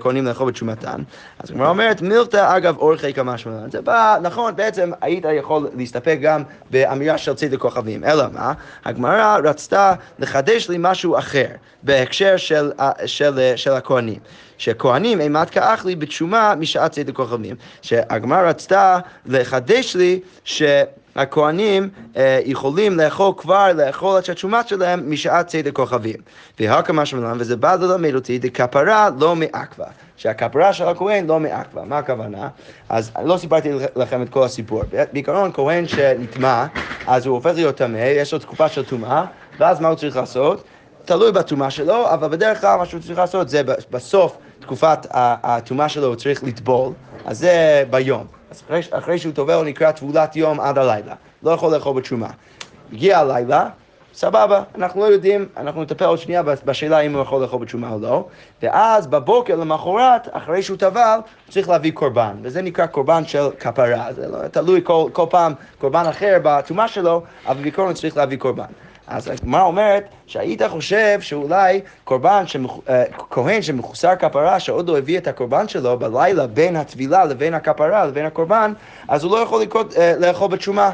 כהנים 0.00 0.26
לאכול 0.26 0.48
בתשומתן? 0.48 1.02
אז 1.38 1.50
הגמרא 1.50 1.68
אומרת, 1.68 2.02
מילתא 2.02 2.56
אגב 2.56 2.76
אורחי 2.76 3.12
כמה 3.12 3.38
שמלן. 3.38 3.70
זה 3.70 3.80
בא, 3.80 4.18
נכון, 4.22 4.56
בעצם 4.56 4.90
היית 5.00 5.24
יכול 5.38 5.68
להסתפק 5.76 6.18
גם 6.22 6.42
באמירה 6.70 7.18
של 7.18 7.34
צדק 7.34 7.58
כוכבים, 7.58 8.04
אלא 8.04 8.24
מה? 8.32 8.52
הגמרא 8.84 9.38
רצתה 9.44 9.94
לחדש 10.18 10.68
לי 10.68 10.76
משהו 10.80 11.18
אחר 11.18 11.46
בהקשר 11.82 12.36
של, 12.36 12.72
של, 13.06 13.52
של 13.56 13.72
הכהנים. 13.72 14.18
שכהנים 14.58 15.20
אימת 15.20 15.50
כאח 15.50 15.84
לי 15.84 15.96
בתשומה 15.96 16.54
משעת 16.58 16.92
צדק 16.92 17.14
כוכבים. 17.14 17.56
שהגמרא 17.82 18.48
רצתה 18.48 18.98
לחדש 19.26 19.96
לי 19.96 20.20
ש... 20.44 20.62
הכהנים 21.16 21.88
אה, 22.16 22.40
יכולים 22.44 22.96
לאכול 22.96 23.32
כבר, 23.36 23.72
לאכול 23.74 24.18
את 24.18 24.28
התשומה 24.28 24.60
שלהם 24.66 25.10
משעת 25.10 25.46
צדק 25.46 25.72
כוכבים. 25.72 26.16
והקמה 26.60 27.06
שמלן, 27.06 27.36
וזה 27.38 27.56
בא 27.56 27.74
ללמד 27.74 28.14
אותי, 28.14 28.38
דכפרה 28.38 29.08
לא 29.18 29.36
מעכבה. 29.36 29.86
שהכפרה 30.16 30.72
של 30.72 30.88
הכהן 30.88 31.26
לא 31.26 31.40
מעכבה. 31.40 31.84
מה 31.84 31.98
הכוונה? 31.98 32.48
אז 32.88 33.12
לא 33.24 33.36
סיפרתי 33.36 33.70
לכם 33.96 34.22
את 34.22 34.28
כל 34.28 34.44
הסיפור. 34.44 34.82
בעיקרון, 35.12 35.50
כהן 35.52 35.88
שנטמע, 35.88 36.66
אז 37.06 37.26
הוא 37.26 37.34
הופך 37.34 37.50
להיות 37.54 37.76
טמא, 37.76 37.98
יש 37.98 38.32
לו 38.32 38.38
תקופה 38.38 38.68
של 38.68 38.84
טומאה, 38.84 39.24
ואז 39.58 39.80
מה 39.80 39.88
הוא 39.88 39.96
צריך 39.96 40.16
לעשות? 40.16 40.64
תלוי 41.04 41.32
בטומאה 41.32 41.70
שלו, 41.70 42.10
אבל 42.14 42.28
בדרך 42.28 42.60
כלל 42.60 42.76
מה 42.76 42.86
שהוא 42.86 43.00
צריך 43.00 43.18
לעשות 43.18 43.48
זה 43.48 43.62
בסוף 43.90 44.36
תקופת 44.60 45.06
הטומאה 45.12 45.88
שלו 45.88 46.06
הוא 46.06 46.14
צריך 46.14 46.44
לטבול, 46.44 46.92
אז 47.24 47.38
זה 47.38 47.84
ביום. 47.90 48.41
אז 48.52 48.62
אחרי, 48.66 48.80
אחרי 48.90 49.18
שהוא 49.18 49.32
טובל 49.32 49.54
הוא 49.54 49.64
נקרא 49.64 49.90
טבולת 49.90 50.36
יום 50.36 50.60
עד 50.60 50.78
הלילה. 50.78 51.14
לא 51.42 51.50
יכול 51.50 51.74
לאכול 51.74 51.96
בתשומה. 51.96 52.26
הגיע 52.92 53.18
הלילה, 53.18 53.68
סבבה, 54.14 54.62
אנחנו 54.74 55.00
לא 55.00 55.06
יודעים, 55.06 55.48
אנחנו 55.56 55.82
נטפל 55.82 56.04
עוד 56.04 56.18
שנייה 56.18 56.42
בשאלה 56.42 57.00
אם 57.00 57.14
הוא 57.14 57.22
יכול 57.22 57.42
לאכול 57.42 57.60
בתשומה 57.60 57.92
או 57.92 57.98
לא, 58.00 58.26
ואז 58.62 59.06
בבוקר 59.06 59.56
למחרת, 59.56 60.28
אחרי 60.32 60.62
שהוא 60.62 60.76
טבל, 60.76 61.18
הוא 61.46 61.52
צריך 61.52 61.68
להביא 61.68 61.92
קורבן, 61.92 62.36
וזה 62.42 62.62
נקרא 62.62 62.86
קורבן 62.86 63.24
של 63.26 63.50
כפרה, 63.60 64.12
זה 64.12 64.28
לא, 64.28 64.48
תלוי 64.48 64.80
כל, 64.84 65.08
כל 65.12 65.26
פעם 65.30 65.52
קורבן 65.78 66.06
אחר 66.06 66.38
בתשומה 66.42 66.88
שלו, 66.88 67.22
אבל 67.46 67.62
בעיקרון 67.62 67.94
צריך 67.94 68.16
להביא 68.16 68.38
קורבן. 68.38 68.64
אז 69.12 69.28
הגמרא 69.28 69.62
אומרת 69.62 70.04
שהיית 70.26 70.62
חושב 70.62 71.20
שאולי 71.20 71.80
קורבן. 72.04 72.44
אה, 72.88 73.04
כהן 73.30 73.62
שמחוסר 73.62 74.16
כפרה, 74.16 74.60
שעוד 74.60 74.88
לא 74.88 74.98
הביא 74.98 75.18
את 75.18 75.26
הקורבן 75.26 75.68
שלו 75.68 75.98
בלילה 75.98 76.46
בין 76.46 76.76
הטבילה 76.76 77.24
לבין 77.24 77.54
הכפרה 77.54 78.06
לבין 78.06 78.26
הקורבן, 78.26 78.72
אז 79.08 79.24
הוא 79.24 79.32
לא 79.32 79.42
יכול 79.42 79.62
לקרות, 79.62 79.96
אה, 79.96 80.14
לאכול 80.18 80.48
בתשומה. 80.48 80.90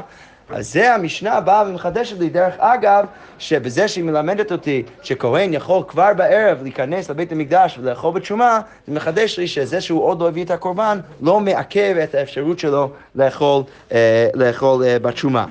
אז 0.49 0.73
זה 0.73 0.93
המשנה 0.95 1.41
באה 1.41 1.63
ומחדשת 1.67 2.19
לי, 2.19 2.29
דרך 2.29 2.53
אגב, 2.57 3.05
שבזה 3.39 3.87
שהיא 3.87 4.03
מלמדת 4.03 4.51
אותי 4.51 4.83
שכהן 5.03 5.53
יכול 5.53 5.83
כבר 5.87 6.13
בערב 6.13 6.63
להיכנס 6.63 7.09
לבית 7.09 7.31
המקדש 7.31 7.77
ולאכול 7.81 8.13
בתשומה, 8.13 8.61
זה 8.87 8.93
מחדש 8.93 9.39
לי 9.39 9.47
שזה 9.47 9.81
שהוא 9.81 10.03
עוד 10.03 10.21
לא 10.21 10.27
הביא 10.27 10.43
את 10.43 10.51
הקורבן, 10.51 10.99
לא 11.21 11.39
מעכב 11.39 11.95
את 12.03 12.15
האפשרות 12.15 12.59
שלו 12.59 12.89
לאכול, 13.15 13.63
אה, 13.91 14.27
לאכול 14.33 14.83
אה, 14.83 14.99
בתשומה. 14.99 15.45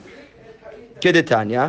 כדתניא, 1.01 1.63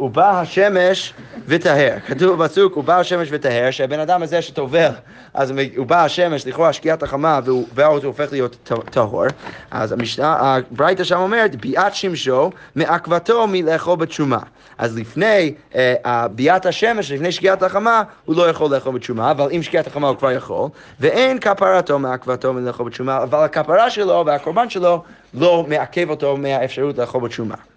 ובא 0.00 0.40
השמש 0.40 1.14
וטהר. 1.46 1.98
כתוב 2.06 2.42
בפסוק, 2.42 2.76
ובא 2.76 2.98
השמש 2.98 3.28
וטהר, 3.30 3.70
שהבן 3.70 4.00
אדם 4.00 4.22
הזה 4.22 4.42
שטובל, 4.42 4.90
אז 5.34 5.52
הוא 5.76 5.86
בא 5.86 6.04
השמש, 6.04 6.46
לכאורה 6.46 6.72
שקיעת 6.72 7.02
החמה, 7.02 7.40
הוא 7.46 7.66
הופך 8.04 8.32
להיות 8.32 8.70
טהור. 8.90 9.24
אז 9.70 9.94
הברייתא 10.18 11.04
שם 11.04 11.18
אומרת, 11.18 11.56
ביאת 11.56 11.94
שמשו 11.94 12.50
מעכבתו 12.76 13.46
מלאכול 13.46 13.96
בתשומה. 13.96 14.38
אז 14.78 14.98
לפני 14.98 15.54
אה, 15.74 16.28
ביאת 16.28 16.66
השמש, 16.66 17.12
לפני 17.12 17.32
שקיעת 17.32 17.62
החמה, 17.62 18.02
הוא 18.24 18.36
לא 18.36 18.48
יכול 18.50 18.74
לאכול 18.74 18.94
בתשומה, 18.94 19.30
אבל 19.30 19.48
עם 19.50 19.62
שקיעת 19.62 19.86
החמה 19.86 20.08
הוא 20.08 20.16
כבר 20.16 20.30
יכול, 20.30 20.68
ואין 21.00 21.38
כפרתו 21.38 21.98
מעכבתו 21.98 22.52
מלאכול 22.52 22.86
בתשומה, 22.86 23.22
אבל 23.22 23.44
הכפרה 23.44 23.90
שלו 23.90 24.22
והקורבן 24.26 24.70
שלו 24.70 25.02
לא 25.34 25.66
מעכב 25.68 26.10
אותו 26.10 26.36
מהאפשרות 26.36 26.98
לאכול 26.98 27.20
בתשומה. 27.20 27.71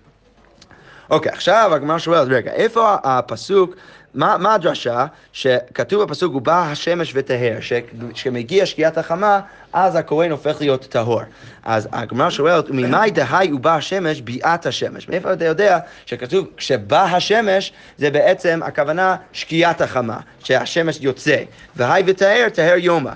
אוקיי, 1.10 1.32
עכשיו 1.32 1.72
הגמרא 1.74 1.98
שואלת, 1.98 2.28
רגע, 2.32 2.52
איפה 2.52 2.96
הפסוק, 3.04 3.76
מה, 4.14 4.38
מה 4.38 4.54
הדרשה 4.54 5.06
שכתוב 5.34 6.04
בפסוק, 6.04 6.34
הוא 6.34 6.42
בא 6.42 6.72
השמש 6.72 7.12
וטהר, 7.16 7.58
שכשמגיע 7.62 8.66
שקיעת 8.66 8.98
החמה, 8.98 9.40
אז 9.74 9.96
הכהן 9.96 10.32
הופך 10.32 10.58
להיות 10.60 10.86
טהור. 10.86 11.22
אז 11.64 11.88
הגמרא 11.92 12.30
שואלת, 12.30 12.66
ממאי 12.70 13.12
דהי 13.12 13.50
הוא 13.50 13.60
בא 13.60 13.76
השמש 13.76 14.22
ביאת 14.22 14.66
השמש? 14.66 15.10
מאיפה 15.10 15.34
אתה 15.34 15.46
יודע 15.46 15.80
שכתוב, 16.06 16.48
כשבא 16.58 17.04
השמש, 17.04 17.74
זה 17.98 18.12
בעצם 18.12 18.60
הכוונה 18.64 19.16
שקיעת 19.34 19.82
החמה, 19.82 20.18
שהשמש 20.44 20.98
יוצא, 21.02 21.38
והי 21.76 22.04
וטהר, 22.06 22.48
טהר 22.54 22.76
יומא. 22.78 23.12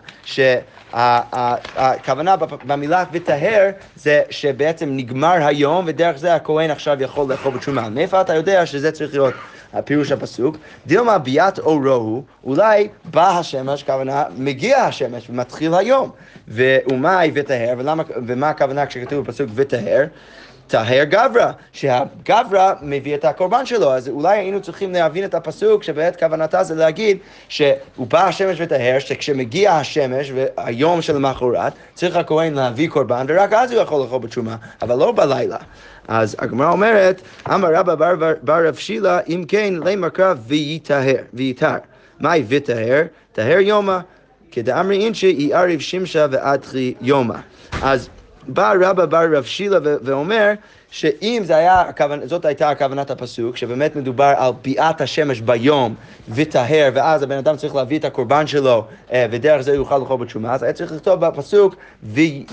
הכוונה 0.93 2.35
במילה 2.65 3.03
וטהר 3.11 3.69
זה 3.95 4.21
שבעצם 4.29 4.89
נגמר 4.91 5.45
היום 5.45 5.85
ודרך 5.87 6.17
זה 6.17 6.35
הכהן 6.35 6.71
עכשיו 6.71 7.01
יכול 7.01 7.31
לאכול 7.31 7.51
בתשומה. 7.51 7.89
מאיפה 7.89 8.21
אתה 8.21 8.35
יודע 8.35 8.65
שזה 8.65 8.91
צריך 8.91 9.13
להיות 9.13 9.33
הפירוש 9.73 10.11
הפסוק? 10.11 10.57
דילמה 10.87 11.17
ביאת 11.17 11.59
אורו 11.59 12.23
אולי 12.43 12.87
בא 13.05 13.37
השמש, 13.39 13.83
כוונה 13.83 14.23
מגיע 14.37 14.77
השמש 14.77 15.29
ומתחיל 15.29 15.73
היום. 15.73 16.11
ומאי 16.47 17.31
וטהר, 17.33 17.75
ומה 18.27 18.49
הכוונה 18.49 18.85
כשכתוב 18.85 19.25
בפסוק 19.25 19.49
וטהר? 19.55 20.05
טהר 20.69 21.03
גברא, 21.03 21.51
שהגברא 21.71 22.73
מביא 22.81 23.15
את 23.15 23.25
הקורבן 23.25 23.65
שלו, 23.65 23.93
אז 23.93 24.09
אולי 24.09 24.37
היינו 24.37 24.61
צריכים 24.61 24.93
להבין 24.93 25.25
את 25.25 25.33
הפסוק 25.33 25.83
שבעת 25.83 26.19
כוונתה 26.19 26.63
זה 26.63 26.75
להגיד 26.75 27.17
שהוא 27.49 28.07
בא 28.07 28.27
השמש 28.27 28.57
וטהר, 28.61 28.99
שכשמגיע 28.99 29.73
השמש 29.73 30.31
והיום 30.35 31.01
שלמחרת, 31.01 31.73
צריך 31.93 32.15
הכהן 32.15 32.53
להביא 32.53 32.89
קורבן, 32.89 33.25
ורק 33.29 33.53
אז 33.53 33.71
הוא 33.71 33.81
יכול 33.81 34.01
לאכול 34.01 34.19
בתשומה, 34.19 34.55
אבל 34.81 34.95
לא 34.95 35.11
בלילה. 35.11 35.57
אז 36.07 36.35
הגמרא 36.39 36.71
אומרת, 36.71 37.21
אמר 37.53 37.69
רבא 37.73 37.95
בר, 37.95 38.15
בר, 38.15 38.33
בר 38.41 38.67
רב 38.67 38.75
שילה, 38.75 39.19
אם 39.27 39.45
כן, 39.47 39.73
למה 39.85 40.09
קרא 40.09 40.33
וייטהר, 40.47 41.15
וייטהר. 41.33 41.77
מהי 42.19 42.43
וטהר? 42.47 43.03
טהר 43.31 43.59
יומא, 43.59 43.99
כדאמרי 44.51 45.05
אינשי, 45.05 45.35
אי 45.39 45.53
ערב 45.53 45.79
שמשה 45.79 46.25
ועדכי 46.31 46.93
יומא. 47.01 47.35
אז 47.81 48.09
בא 48.53 48.73
רבא 48.81 49.05
בר 49.05 49.37
רב 49.37 49.43
שילה 49.43 49.77
ואומר 49.83 50.51
שאם 50.91 51.41
זה 51.45 51.55
היה, 51.55 51.83
זאת 52.25 52.45
הייתה 52.45 52.75
כוונת 52.75 53.11
הפסוק, 53.11 53.57
שבאמת 53.57 53.95
מדובר 53.95 54.33
על 54.37 54.51
ביאת 54.61 55.01
השמש 55.01 55.41
ביום 55.41 55.95
וטהר, 56.29 56.89
ואז 56.93 57.23
הבן 57.23 57.37
אדם 57.37 57.57
צריך 57.57 57.75
להביא 57.75 57.99
את 57.99 58.05
הקורבן 58.05 58.47
שלו, 58.47 58.85
אה, 59.11 59.25
ודרך 59.31 59.61
זה 59.61 59.73
יוכל 59.73 59.97
לאכול 59.97 60.17
בתשומה, 60.17 60.53
אז 60.53 60.63
היה 60.63 60.73
צריך 60.73 60.91
לכתוב 60.91 61.25
בפסוק 61.25 61.75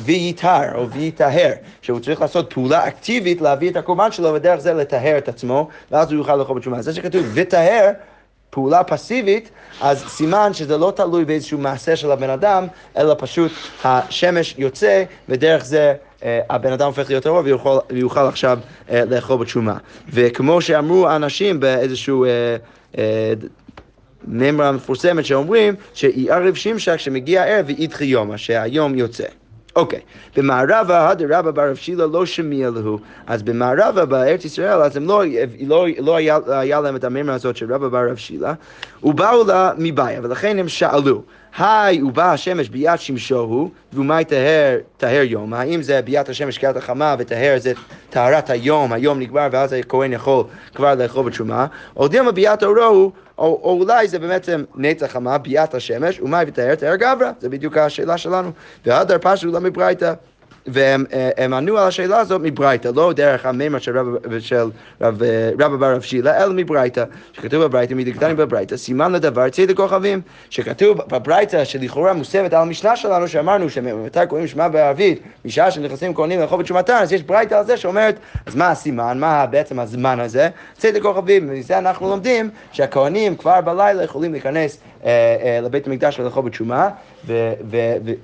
וייטהר 0.04 0.74
או 0.74 0.90
וייטהר, 0.90 1.52
שהוא 1.82 2.00
צריך 2.00 2.20
לעשות 2.20 2.52
פעולה 2.52 2.88
אקטיבית 2.88 3.40
להביא 3.40 3.70
את 3.70 3.76
הקורבן 3.76 4.12
שלו, 4.12 4.34
ודרך 4.34 4.60
זה 4.60 4.74
לטהר 4.74 5.18
את 5.18 5.28
עצמו, 5.28 5.68
ואז 5.90 6.12
הוא 6.12 6.18
יוכל 6.18 6.36
לאכול 6.36 6.56
בתשומה. 6.56 6.82
זה 6.82 6.94
שכתוב 6.94 7.22
וטהר, 7.34 7.90
פעולה 8.56 8.84
פסיבית, 8.84 9.50
אז 9.80 10.04
סימן 10.08 10.50
שזה 10.54 10.76
לא 10.76 10.92
תלוי 10.96 11.24
באיזשהו 11.24 11.58
מעשה 11.58 11.96
של 11.96 12.10
הבן 12.10 12.30
אדם, 12.30 12.66
אלא 12.96 13.14
פשוט 13.18 13.52
השמש 13.84 14.54
יוצא, 14.58 15.04
ודרך 15.28 15.64
זה 15.64 15.94
אה, 16.24 16.40
הבן 16.50 16.72
אדם 16.72 16.86
הופך 16.86 17.08
להיות 17.08 17.24
טהור 17.24 17.40
ויוכל, 17.44 17.78
ויוכל 17.90 18.20
עכשיו 18.20 18.58
אה, 18.90 19.02
לאכול 19.04 19.36
בתשומה. 19.38 19.76
וכמו 20.12 20.60
שאמרו 20.60 21.08
האנשים 21.08 21.60
באיזשהו... 21.60 22.24
אה, 22.24 22.56
אה, 22.98 23.32
מימרה 24.24 24.72
מפורסמת 24.72 25.24
שאומרים 25.24 25.74
שיערב 25.94 26.54
שמשק 26.54 26.96
שמגיע 26.96 27.42
הערב 27.42 27.66
וידחי 27.66 28.04
יומא, 28.04 28.36
שהיום 28.36 28.94
יוצא. 28.94 29.24
אוקיי, 29.76 30.00
במערבה, 30.36 31.08
הדרבה 31.08 31.52
ברב 31.52 31.76
שילה 31.76 32.06
לא 32.06 32.26
שמיע 32.26 32.70
להו, 32.70 32.98
אז 33.26 33.42
במערבה, 33.42 34.04
בארץ 34.04 34.44
ישראל, 34.44 34.82
אז 34.82 34.96
הם 34.96 35.06
לא, 35.06 35.22
לא, 35.66 35.86
לא 35.98 36.16
היה, 36.16 36.38
היה 36.46 36.80
להם 36.80 36.96
את 36.96 37.04
המימרה 37.04 37.34
הזאת 37.34 37.56
של 37.56 37.74
רבא 37.74 37.88
ברב 37.88 38.16
שילה, 38.16 38.54
ובאו 39.02 39.44
לה 39.46 39.72
מבעיה, 39.78 40.20
ולכן 40.22 40.58
הם 40.58 40.68
שאלו, 40.68 41.22
היי, 41.58 42.02
ובא 42.02 42.32
השמש 42.32 42.68
ביאת 42.68 43.00
שמשו 43.00 43.70
ומאי 43.92 44.24
טהר, 44.24 44.78
טהר 44.96 45.22
יום, 45.22 45.54
האם 45.54 45.82
זה 45.82 46.02
ביאת 46.02 46.28
השמש 46.28 46.58
קריאת 46.58 46.76
החמה, 46.76 47.16
וטהר 47.18 47.58
זה 47.58 47.72
טהרת 48.10 48.50
היום, 48.50 48.92
היום 48.92 49.18
נגמר, 49.18 49.48
ואז 49.52 49.72
הכהן 49.72 50.12
יכול 50.12 50.44
כבר 50.74 50.94
לאכול 50.94 51.24
בתשומה, 51.24 51.66
או 51.96 52.08
דילמה 52.08 52.32
ביאת 52.32 52.62
אורו 52.62 52.82
הוא, 52.82 53.12
או, 53.38 53.60
או 53.62 53.78
אולי 53.80 54.08
זה 54.08 54.18
באמת 54.18 54.48
נצח 54.74 55.06
חמה, 55.06 55.38
ביאת 55.38 55.74
השמש, 55.74 56.20
ומאי 56.20 56.44
וטהר, 56.48 56.74
טהר 56.74 56.96
גברא, 56.96 57.30
זה 57.40 57.48
בדיוק 57.48 57.76
השאלה 57.76 58.18
שלנו. 58.18 58.50
והדר 58.86 59.16
פשוט 59.20 59.54
לא 59.54 59.60
מברייתא. 59.60 60.12
והם 60.68 61.04
אה, 61.12 61.56
ענו 61.56 61.78
על 61.78 61.88
השאלה 61.88 62.18
הזאת 62.18 62.40
מברייתא, 62.44 62.90
לא 62.94 63.12
דרך 63.12 63.46
המימר 63.46 63.78
של 63.78 63.98
רב, 63.98 64.38
של 64.38 64.70
רב, 65.00 65.22
אה, 65.22 65.50
בר 65.56 65.94
רב 65.94 66.00
שילה, 66.02 66.44
אלא 66.44 66.52
מברייתא, 66.54 67.04
שכתוב 67.32 67.64
בברייתא, 67.64 67.94
מדקדני 67.94 68.34
בברייתא, 68.34 68.76
סימן 68.76 69.12
לדבר 69.12 69.48
צדק 69.48 69.76
כוכבים, 69.76 70.20
שכתוב 70.50 70.98
בברייתא 71.08 71.64
שלכאורה 71.64 72.12
מוסבת 72.12 72.52
על 72.52 72.62
המשנה 72.62 72.96
שלנו, 72.96 73.28
שאמרנו 73.28 73.70
שמתי 73.70 74.18
קוראים 74.28 74.46
שמע 74.46 74.68
בערבית, 74.68 75.22
משעה 75.44 75.70
שנכנסים 75.70 76.14
כהנים 76.14 76.40
לאכול 76.40 76.58
בתשומתן, 76.58 76.96
אז 77.02 77.12
יש 77.12 77.22
ברייתא 77.22 77.54
על 77.54 77.64
זה 77.64 77.76
שאומרת, 77.76 78.18
אז 78.46 78.54
מה 78.54 78.70
הסימן, 78.70 79.18
מה 79.20 79.46
בעצם 79.46 79.80
הזמן 79.80 80.20
הזה? 80.20 80.48
צדק 80.78 81.02
כוכבים, 81.02 81.50
ומזה 81.50 81.78
אנחנו 81.78 82.08
לומדים 82.08 82.50
שהכהנים 82.72 83.36
כבר 83.36 83.60
בלילה 83.60 84.02
יכולים 84.02 84.32
להיכנס 84.32 84.78
אה, 85.04 85.60
לבית 85.62 85.86
המקדש 85.86 86.20
ולאכול 86.20 86.42
בתשומה, 86.42 86.88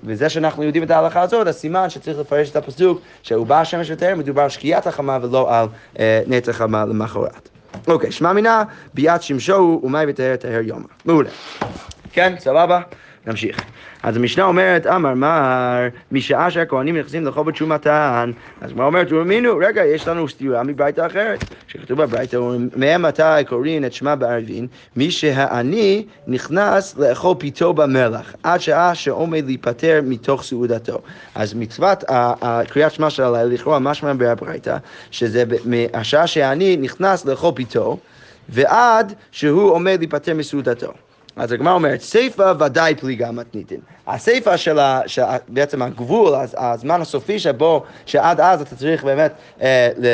וזה 0.04 0.28
שאנחנו 0.28 0.62
יודעים 0.62 0.85
את 0.85 0.90
ההלכה 0.90 1.21
הזאת, 1.21 1.47
הסימן 1.47 1.90
שצריך 1.90 2.18
לפרש 2.18 2.50
את 2.50 2.56
הפסוק 2.56 3.00
שהוא 3.23 3.47
בא 3.47 3.61
השמש 3.61 3.90
וטרם, 3.90 4.18
מדובר 4.18 4.42
על 4.42 4.49
שקיעת 4.49 4.87
החמה 4.87 5.18
ולא 5.23 5.54
על 5.54 5.66
אה, 5.99 6.23
נצח 6.26 6.52
חמה 6.52 6.85
למחרת. 6.85 7.49
אוקיי, 7.88 8.12
שמע 8.12 8.32
מינה, 8.32 8.62
ביאת 8.94 9.23
שמשו 9.23 9.80
ומאי 9.82 10.04
וטהר 10.09 10.37
טהר 10.37 10.61
יומא. 10.61 10.87
מעולה. 11.04 11.30
כן, 12.12 12.35
סבבה? 12.38 12.80
נמשיך. 13.26 13.64
אז 14.02 14.17
המשנה 14.17 14.45
אומרת, 14.45 14.87
אמר 14.87 15.14
מר, 15.14 15.88
משעה 16.12 16.50
שהכהנים 16.50 16.97
נכנסים 16.97 17.26
לחוב 17.26 17.47
בתשומתן, 17.47 18.31
אז 18.61 18.73
מה 18.73 18.85
אומרת, 18.85 19.12
ומינו, 19.12 19.57
רגע, 19.57 19.85
יש 19.85 20.09
לנו 20.09 20.29
סתירה 20.29 20.62
מברייתא 20.62 21.07
אחרת, 21.07 21.45
שכתוב 21.69 22.02
בברייתא, 22.02 22.38
מהם 22.76 23.02
מתי 23.02 23.23
קוראים 23.49 23.85
את 23.85 23.93
שמה 23.93 24.17
בערבין, 24.17 24.67
מי 24.97 25.11
שהעני 25.11 26.07
נכנס 26.26 26.97
לאכול 26.99 27.35
פיתו 27.38 27.75
במלח, 27.75 28.35
עד 28.43 28.61
שעה 28.61 28.95
שעומד 28.95 29.45
להיפטר 29.47 30.00
מתוך 30.05 30.43
סעודתו. 30.43 30.99
אז 31.35 31.55
מצוות 31.55 32.05
קריאת 32.69 32.93
שמע 32.93 33.11
של 33.11 33.23
הלילה, 33.23 33.45
לכאורה 33.45 33.79
משמע 33.79 34.12
בברייתא, 34.12 34.76
שזה 35.11 35.45
מהשעה 35.64 36.26
שהעני 36.26 36.76
נכנס 36.76 37.25
לאכול 37.25 37.52
פיתו, 37.55 37.99
ועד 38.49 39.12
שהוא 39.31 39.71
עומד 39.71 39.97
להיפטר 39.99 40.35
מסעודתו. 40.35 40.93
אז 41.36 41.52
הגמרא 41.52 41.72
אומרת, 41.72 42.00
סיפא 42.00 42.52
ודאי 42.58 42.94
פליגה 42.94 43.30
מתניתין. 43.30 43.80
הסיפא 44.06 44.56
של, 44.56 44.78
ה, 44.78 45.00
של 45.06 45.22
בעצם 45.48 45.82
הגבול, 45.82 46.34
הזמן 46.56 47.00
הסופי 47.00 47.38
שבו, 47.38 47.82
שעד 48.06 48.40
אז 48.40 48.60
אתה 48.60 48.76
צריך 48.76 49.04
באמת, 49.04 49.32
אה, 49.62 49.88
ל, 49.98 50.06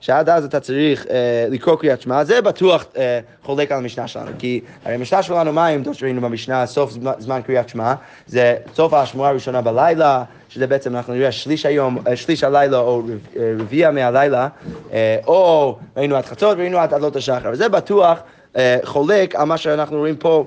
שעד 0.00 0.28
אז 0.28 0.44
אתה 0.44 0.60
צריך 0.60 1.06
אה, 1.10 1.46
לקרוא 1.50 1.76
קריאת 1.76 2.00
שמע, 2.00 2.24
זה 2.24 2.40
בטוח 2.40 2.84
אה, 2.96 3.20
חולק 3.42 3.72
על 3.72 3.78
המשנה 3.78 4.08
שלנו. 4.08 4.30
כי 4.38 4.60
הרי 4.84 4.94
המשנה 4.94 5.22
שלנו, 5.22 5.52
מה 5.52 5.66
העמדות 5.66 5.94
שראינו 5.94 6.20
במשנה, 6.20 6.66
סוף 6.66 6.90
זמן, 6.90 7.12
זמן 7.18 7.40
קריאת 7.46 7.68
שמע, 7.68 7.94
זה 8.26 8.56
סוף 8.74 8.94
השמועה 8.94 9.30
הראשונה 9.30 9.60
בלילה, 9.60 10.24
שזה 10.48 10.66
בעצם 10.66 10.96
אנחנו 10.96 11.14
נראה 11.14 11.32
שליש 11.32 11.66
היום, 11.66 11.98
אה, 12.06 12.16
שליש 12.16 12.44
הלילה 12.44 12.78
או 12.78 13.02
אה, 13.36 13.52
רביע 13.58 13.90
מהלילה, 13.90 14.48
אה, 14.92 15.18
או 15.26 15.78
ראינו 15.96 16.16
עד 16.16 16.24
חצות, 16.24 16.58
ראינו 16.58 16.78
עד 16.78 16.94
עלות 16.94 17.16
השחר, 17.16 17.50
וזה 17.52 17.68
בטוח. 17.68 18.18
אה, 18.56 18.78
חולק 18.84 19.34
על 19.34 19.44
מה 19.44 19.56
שאנחנו 19.56 19.98
רואים 19.98 20.16
פה 20.16 20.46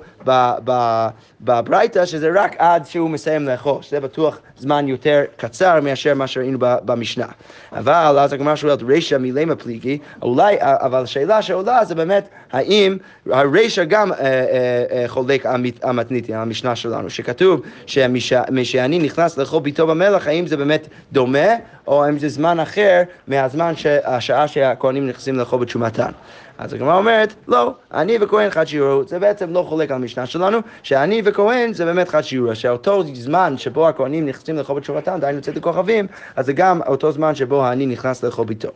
בברייתא, 1.42 2.06
שזה 2.06 2.30
רק 2.36 2.56
עד 2.58 2.86
שהוא 2.86 3.10
מסיים 3.10 3.46
לאכול, 3.48 3.82
שזה 3.82 4.00
בטוח 4.00 4.40
זמן 4.58 4.88
יותר 4.88 5.24
קצר 5.38 5.82
מאשר 5.82 6.14
מה 6.14 6.28
שראינו 6.28 6.58
במשנה. 6.62 7.26
אבל 7.72 8.20
אז 8.20 8.34
הגמרא 8.34 8.56
שואלת 8.56 8.80
רישא 8.84 9.16
מילמה 9.16 9.56
פליגי, 9.56 9.98
אולי, 10.22 10.56
אבל 10.62 11.04
השאלה 11.04 11.42
שעולה 11.42 11.86
זה 11.86 11.96
באמת 11.96 12.30
האם 12.52 12.98
הרישא 13.32 13.84
גם 13.84 14.12
אה, 14.12 14.18
אה, 14.18 14.84
אה, 14.92 15.04
חולק 15.08 15.46
על 15.82 15.94
מתניתי, 15.94 16.34
על 16.34 16.42
המשנה 16.42 16.76
שלנו, 16.76 17.10
שכתוב 17.10 17.62
שמשאני 17.86 19.00
נכנס 19.00 19.38
לאכול 19.38 19.62
ביתו 19.62 19.88
במלח, 19.88 20.28
האם 20.28 20.48
זה 20.48 20.58
באמת 20.58 20.88
דומה, 21.12 21.48
או 21.88 22.06
האם 22.06 22.20
זה 22.20 22.30
זמן 22.30 22.60
אחר 22.60 23.02
מהזמן, 23.28 23.74
השעה 24.04 24.48
שהכהנים 24.48 25.08
נכנסים 25.08 25.36
לאכול 25.36 25.60
בתשומתן. 25.60 26.12
אז 26.58 26.74
הגמרא 26.74 26.98
אומרת, 26.98 27.34
לא, 27.48 27.74
אני 27.94 28.18
וכהן 28.22 28.50
חד 28.50 28.66
שיעורו, 28.66 29.04
זה 29.08 29.20
בעצם 29.20 29.54
לא 29.54 29.66
חולק 29.70 29.92
על 29.92 29.96
המשנה 29.96 30.26
שלנו, 30.26 30.58
שאני 30.84 31.22
וכהן 31.26 31.74
זה 31.74 31.86
באמת 31.86 32.10
חד 32.10 32.22
שיעורו, 32.22 32.56
שאותו 32.56 33.04
זמן 33.14 33.58
שבו 33.58 33.88
הכהנים 33.88 34.26
נכנסים 34.26 34.56
לאכול 34.56 34.76
בתשובתם, 34.80 35.20
דהיינו 35.20 35.42
צאת 35.42 35.58
הכוכבים, 35.58 36.08
אז 36.36 36.46
זה 36.46 36.54
גם 36.54 36.82
אותו 36.88 37.12
זמן 37.12 37.36
שבו 37.36 37.66
האני 37.66 37.86
נכנס 37.86 38.24
לאכול 38.24 38.46
ביתו. 38.46 38.70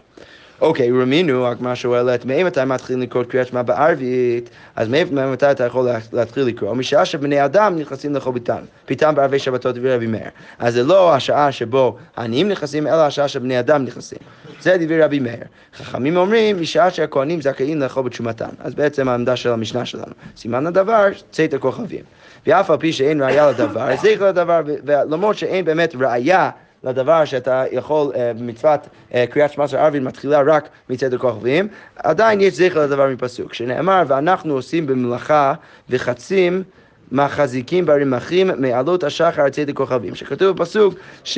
אוקיי, 0.61 0.91
רמינו, 0.91 1.47
הגמרא 1.47 1.75
שואלת, 1.75 2.25
מאימתי 2.25 2.59
מתחילים 2.65 3.01
לקרוא 3.01 3.23
קריאת 3.23 3.47
שמע 3.47 3.61
בערבית? 3.61 4.49
אז 4.75 4.87
מאימתי 4.89 5.51
אתה 5.51 5.63
יכול 5.63 5.89
להתחיל 6.13 6.43
לקרוא? 6.43 6.73
משעה 6.73 7.05
שבני 7.05 7.45
אדם 7.45 7.75
נכנסים 7.79 8.15
לאכול 8.15 8.33
ביתן, 8.33 8.61
ביתן 8.87 9.15
בערבי 9.15 9.39
שבתות 9.39 9.75
דברי 9.75 9.95
רבי 9.95 10.07
מאיר. 10.07 10.29
אז 10.59 10.73
זה 10.73 10.83
לא 10.83 11.15
השעה 11.15 11.51
שבו 11.51 11.97
העניים 12.17 12.49
נכנסים, 12.49 12.87
אלא 12.87 13.01
השעה 13.01 13.27
שבני 13.27 13.59
אדם 13.59 13.85
נכנסים. 13.85 14.19
זה 14.61 14.77
דברי 14.79 15.01
רבי 15.01 15.19
מאיר. 15.19 15.43
חכמים 15.77 16.17
אומרים, 16.17 16.61
משעה 16.61 16.91
שהכהנים 16.91 17.41
זכאים 17.41 17.79
לאכול 17.79 18.03
בתשומתן. 18.03 18.49
אז 18.59 18.73
בעצם 18.75 19.09
העמדה 19.09 19.35
של 19.35 19.49
המשנה 19.49 19.85
שלנו. 19.85 20.13
סימן 20.37 20.67
הדבר, 20.67 21.07
צאת 21.31 21.53
הכוכבים. 21.53 22.03
ואף 22.47 22.69
על 22.69 22.77
פי 22.77 22.93
שאין 22.93 23.21
ראייה 23.21 23.49
לדבר, 23.49 23.95
זכר 23.95 24.27
לדבר, 24.27 24.61
ולמרות 24.65 25.37
שאין 25.37 25.65
באמת 25.65 25.95
ראייה 25.99 26.49
לדבר 26.83 27.25
שאתה 27.25 27.63
יכול 27.71 28.11
אה, 28.15 28.33
במצוות 28.33 28.79
אה, 29.13 29.25
קריאת 29.29 29.51
שמע 29.51 29.67
של 29.67 29.77
ערבים 29.77 30.03
מתחילה 30.03 30.41
רק 30.41 30.69
מצד 30.89 31.13
הכוכבים, 31.13 31.67
עדיין 31.95 32.41
יש 32.41 32.53
זכר 32.53 32.83
לדבר 32.83 33.07
מפסוק, 33.07 33.53
שנאמר 33.53 34.03
ואנחנו 34.07 34.53
עושים 34.53 34.87
במלאכה 34.87 35.53
וחצים 35.89 36.63
מחזיקים 37.11 37.85
ברמחים 37.85 38.51
מעלות 38.57 39.03
השחר 39.03 39.41
עד 39.41 39.51
צד 39.51 39.69
הכוכבים, 39.69 40.15
שכתוב 40.15 40.57
בפסוק 40.57 40.93
ש... 41.23 41.37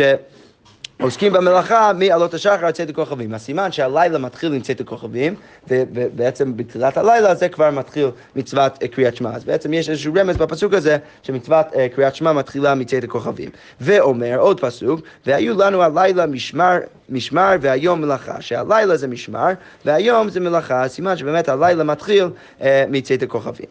עוסקים 1.01 1.33
במלאכה 1.33 1.91
מעלות 1.93 2.33
השחר 2.33 2.65
עד 2.65 2.73
צאת 2.73 2.89
הכוכבים. 2.89 3.33
הסימן 3.33 3.71
שהלילה 3.71 4.17
מתחיל 4.17 4.53
עם 4.53 4.61
צאת 4.61 4.81
הכוכבים, 4.81 5.35
ובעצם 5.67 6.57
בתחילת 6.57 6.97
הלילה 6.97 7.35
זה 7.35 7.49
כבר 7.49 7.71
מתחיל 7.71 8.07
מצוות 8.35 8.77
קריאת 8.91 9.15
שמע. 9.15 9.35
אז 9.35 9.43
בעצם 9.43 9.73
יש 9.73 9.89
איזשהו 9.89 10.13
רמז 10.13 10.37
בפסוק 10.37 10.73
הזה, 10.73 10.97
שמצוות 11.23 11.65
קריאת 11.95 12.15
שמע 12.15 12.33
מתחילה 12.33 12.75
מצאת 12.75 13.03
הכוכבים. 13.03 13.49
ואומר 13.81 14.37
עוד 14.39 14.59
פסוק, 14.59 15.01
והיו 15.25 15.57
לנו 15.57 15.83
הלילה 15.83 16.25
משמר, 16.25 16.77
משמר 17.09 17.55
והיום 17.61 18.01
מלאכה, 18.01 18.41
שהלילה 18.41 18.97
זה 18.97 19.07
משמר, 19.07 19.49
והיום 19.85 20.29
זה 20.29 20.39
מלאכה, 20.39 20.83
הסימן 20.83 21.17
שבאמת 21.17 21.49
הלילה 21.49 21.83
מתחיל 21.83 22.29
אה, 22.61 22.85
מצאת 22.89 23.23
הכוכבים. 23.23 23.67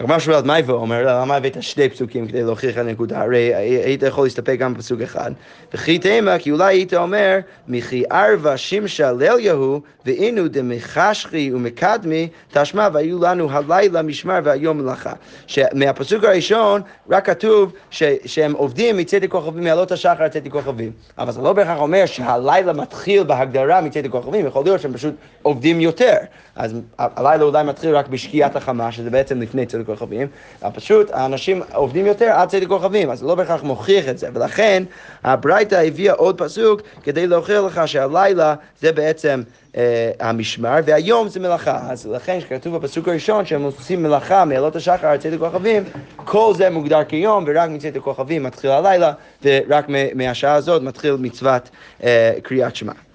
הגמרא 0.00 0.18
שואלת 0.18 0.44
מה 0.44 0.58
יבוא, 0.58 0.74
אומר, 0.74 1.20
למה 1.20 1.36
הבאת 1.36 1.62
שני 1.62 1.88
פסוקים 1.88 2.28
כדי 2.28 2.42
להוכיח 2.42 2.72
את 2.72 2.78
הנקודה? 2.78 3.20
הרי 3.20 3.54
היית 3.54 4.02
יכול 4.02 4.24
להסתפק 4.24 4.56
גם 4.58 4.74
בפסוק 4.74 5.00
אחד. 5.00 5.30
וכי 5.74 5.98
תימא, 5.98 6.38
כי 6.38 6.50
אולי 6.50 6.74
היית 6.74 6.94
אומר, 6.94 7.38
מכי 7.68 8.04
ערבה 8.10 8.56
שמשה 8.56 9.12
ליל 9.12 9.38
יהוא, 9.38 9.80
ואינו 10.06 10.48
דמחשכי 10.48 11.50
ומקדמי, 11.54 12.28
תשמע 12.52 12.88
והיו 12.92 13.22
לנו 13.22 13.50
הלילה 13.50 14.02
משמר 14.02 14.38
והיום 14.44 14.78
מלאכה. 14.78 15.12
שמהפסוק 15.46 16.24
הראשון 16.24 16.82
רק 17.10 17.26
כתוב 17.26 17.72
ש, 17.90 18.02
שהם 18.24 18.52
עובדים 18.52 18.96
מצדק 18.96 19.30
כוכבים, 19.30 19.64
מעלות 19.64 19.92
השחר 19.92 20.24
לצדק 20.24 20.50
כוכבים. 20.52 20.92
אבל 21.18 21.32
זה 21.32 21.42
לא 21.42 21.52
בהכרח 21.52 21.78
אומר 21.78 22.06
שהלילה 22.06 22.72
מתחיל 22.72 23.22
בהגדרה 23.22 23.80
מצדק 23.80 24.10
כוכבים, 24.10 24.46
יכול 24.46 24.64
להיות 24.64 24.80
שהם 24.80 24.92
פשוט 24.92 25.14
עובדים 25.42 25.80
יותר. 25.80 26.16
אז 26.58 26.74
הלילה 26.98 27.44
אולי 27.44 27.64
מתחיל 27.64 27.96
רק 27.96 28.08
בשקיעת 28.08 28.56
החמה, 28.56 28.92
שזה 28.92 29.10
בעצם 29.10 29.40
לפני 29.40 29.66
צדק 29.66 29.82
הכוכבים, 29.88 30.26
פשוט 30.74 31.10
האנשים 31.12 31.62
עובדים 31.74 32.06
יותר 32.06 32.30
עד 32.30 32.48
צאת 32.48 32.62
הכוכבים, 32.62 33.10
אז 33.10 33.18
זה 33.18 33.26
לא 33.26 33.34
בהכרח 33.34 33.62
מוכיח 33.62 34.08
את 34.08 34.18
זה, 34.18 34.28
ולכן 34.34 34.82
הברייתא 35.24 35.74
הביאה 35.74 36.14
עוד 36.14 36.38
פסוק 36.38 36.80
כדי 37.02 37.26
להוכיח 37.26 37.62
לך 37.64 37.88
שהלילה 37.88 38.54
זה 38.80 38.92
בעצם 38.92 39.42
אה, 39.76 40.10
המשמר, 40.20 40.74
והיום 40.84 41.28
זה 41.28 41.40
מלאכה. 41.40 41.78
אז 41.90 42.06
לכן 42.06 42.38
כשכתוב 42.40 42.76
בפסוק 42.76 43.08
הראשון 43.08 43.44
שהם 43.44 43.62
עושים 43.62 44.02
מלאכה 44.02 44.44
מעלות 44.44 44.76
השחר 44.76 45.06
עד 45.06 45.20
צאת 45.20 45.32
הכוכבים, 45.32 45.84
כל 46.16 46.52
זה 46.56 46.70
מוגדר 46.70 47.04
כיום, 47.04 47.44
ורק 47.46 47.70
מצאת 47.70 47.96
הכוכבים 47.96 48.42
מתחיל 48.42 48.70
הלילה, 48.70 49.12
ורק 49.44 49.86
מהשעה 50.14 50.54
הזאת 50.54 50.82
מתחיל 50.82 51.16
מצוות 51.20 51.70
אה, 52.02 52.32
קריאת 52.42 52.76
שמע. 52.76 53.07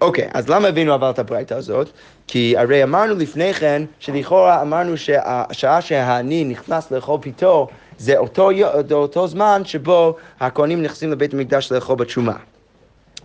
אוקיי, 0.00 0.28
אז 0.34 0.48
למה 0.48 0.68
הבינו 0.68 0.94
אבל 0.94 1.10
את 1.10 1.18
הברייתא 1.18 1.54
הזאת? 1.54 1.88
כי 2.26 2.54
הרי 2.58 2.82
אמרנו 2.82 3.14
לפני 3.14 3.54
כן, 3.54 3.82
שלכאורה 3.98 4.62
אמרנו 4.62 4.96
שהשעה 4.96 5.80
שהעני 5.80 6.44
נכנס 6.44 6.90
לאכול 6.90 7.20
פיתו, 7.20 7.68
זה 7.98 8.18
אותו, 8.18 8.50
אותו 8.92 9.28
זמן 9.28 9.62
שבו 9.64 10.16
הכהנים 10.40 10.82
נכנסים 10.82 11.12
לבית 11.12 11.34
המקדש 11.34 11.72
לאכול 11.72 11.96
בתשומה. 11.96 12.36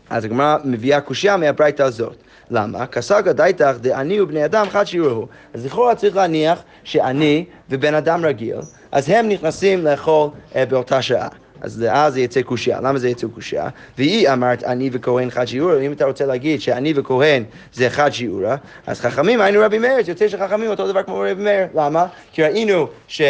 אז 0.10 0.26
הגמרא 0.26 0.58
מביאה 0.64 1.02
קושייה 1.02 1.38
מהברייתא 1.38 1.84
הזאת. 1.84 2.16
למה? 2.52 2.86
כסגא 2.86 3.32
דייתך 3.32 3.76
דעני 3.82 4.22
ובני 4.22 4.46
אדם 4.46 4.70
חד 4.70 4.84
שיראו. 4.84 5.28
אז 5.54 5.66
לכאורה 5.66 5.96
צריך 5.96 6.16
להניח 6.16 6.64
שעני 6.84 7.46
ובן 7.70 7.94
אדם 7.94 8.26
רגיל, 8.26 8.58
אז 8.92 9.10
הם 9.10 9.30
נכנסים 9.30 9.84
לאכול 9.84 10.30
אה, 10.56 10.66
באותה 10.66 11.02
שעה. 11.02 11.28
אז 11.64 11.86
אז 11.90 12.14
זה 12.14 12.22
יצא 12.22 12.42
קושייה. 12.42 12.82
למה 12.82 13.00
זה 13.00 13.10
יצא 13.10 13.28
קושייה? 13.34 13.70
והיא 13.98 14.30
אמרת 14.30 14.64
אני 14.64 14.90
וכהן 14.94 15.30
חד 15.30 15.46
שיעורה, 15.46 15.80
אם 15.80 15.92
אתה 15.92 16.06
רוצה 16.06 16.26
להגיד 16.26 16.62
שאני 16.62 16.94
וכהן 16.96 17.44
זה 17.74 17.90
חד 17.90 18.10
שיעורה, 18.10 18.56
אז 18.88 19.00
חכמים 19.00 19.42
היינו 19.42 19.60
רבי 19.62 19.78
מאיר, 19.78 20.04
זה 20.04 20.12
יוצא 20.12 20.28
שחכמים 20.28 20.70
אותו 20.70 20.88
דבר 20.88 21.04
כמו 21.04 21.20
רבי 21.20 21.44
מאיר. 21.44 21.68
למה? 21.76 22.06
כי 22.32 22.44
ראינו 22.44 22.88
ש... 23.08 23.22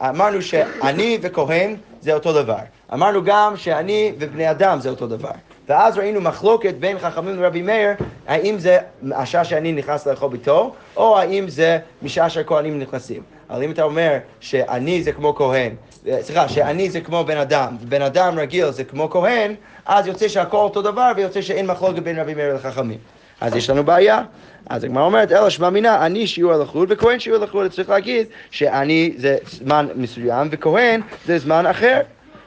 אמרנו 0.00 0.42
שאני 0.42 1.18
וכהן 1.22 1.76
זה 2.00 2.14
אותו 2.14 2.32
דבר. 2.32 2.58
אמרנו 2.92 3.24
גם 3.24 3.56
שאני 3.56 4.12
ובני 4.18 4.50
אדם 4.50 4.80
זה 4.80 4.90
אותו 4.90 5.06
דבר. 5.06 5.30
ואז 5.68 5.98
ראינו 5.98 6.20
מחלוקת 6.20 6.74
בין 6.74 6.98
חכמים 6.98 7.42
לרבי 7.42 7.62
מאיר, 7.62 7.90
האם 8.26 8.58
זה 8.58 8.78
השעה 9.12 9.44
שאני 9.44 9.72
נכנס 9.72 10.06
לאכול 10.06 10.30
ביתו, 10.30 10.74
או 10.96 11.18
האם 11.18 11.48
זה 11.48 11.78
משעה 12.02 12.30
שהכהנים 12.30 12.78
נכנסים. 12.78 13.22
אבל 13.50 13.62
אם 13.62 13.70
אתה 13.70 13.82
אומר 13.82 14.18
שאני 14.40 15.02
זה 15.02 15.12
כמו 15.12 15.34
כהן, 15.34 15.74
סליחה, 16.20 16.48
שאני 16.48 16.90
זה 16.90 17.00
כמו 17.00 17.24
בן 17.24 17.36
אדם, 17.36 17.76
ובן 17.80 18.02
אדם 18.02 18.38
רגיל 18.38 18.70
זה 18.70 18.84
כמו 18.84 19.10
כהן, 19.10 19.54
אז 19.86 20.06
יוצא 20.06 20.28
שהכל 20.28 20.56
אותו 20.56 20.82
דבר, 20.82 21.12
ויוצא 21.16 21.42
שאין 21.42 21.66
מחלוקת 21.66 22.02
בין 22.02 22.18
רבי 22.18 22.34
מאיר 22.34 22.54
לחכמים. 22.54 22.98
אז 23.40 23.56
יש 23.56 23.70
לנו 23.70 23.84
בעיה. 23.84 24.22
אז 24.70 24.84
הגמרא 24.84 25.04
אומרת, 25.04 25.32
אלא 25.32 25.50
שמע 25.50 25.70
מינה, 25.70 26.06
אני 26.06 26.26
שיעור 26.26 26.52
הלכות 26.52 26.88
וכהן 26.90 27.18
שיעור 27.18 27.42
הלכות, 27.42 27.70
צריך 27.70 27.88
להגיד 27.88 28.26
שאני 28.50 29.12
זה 29.16 29.36
זמן 29.50 29.86
מסוים 29.94 30.48
וכהן 30.50 31.00
זה 31.26 31.38
זמן 31.38 31.66
אחר. 31.66 32.00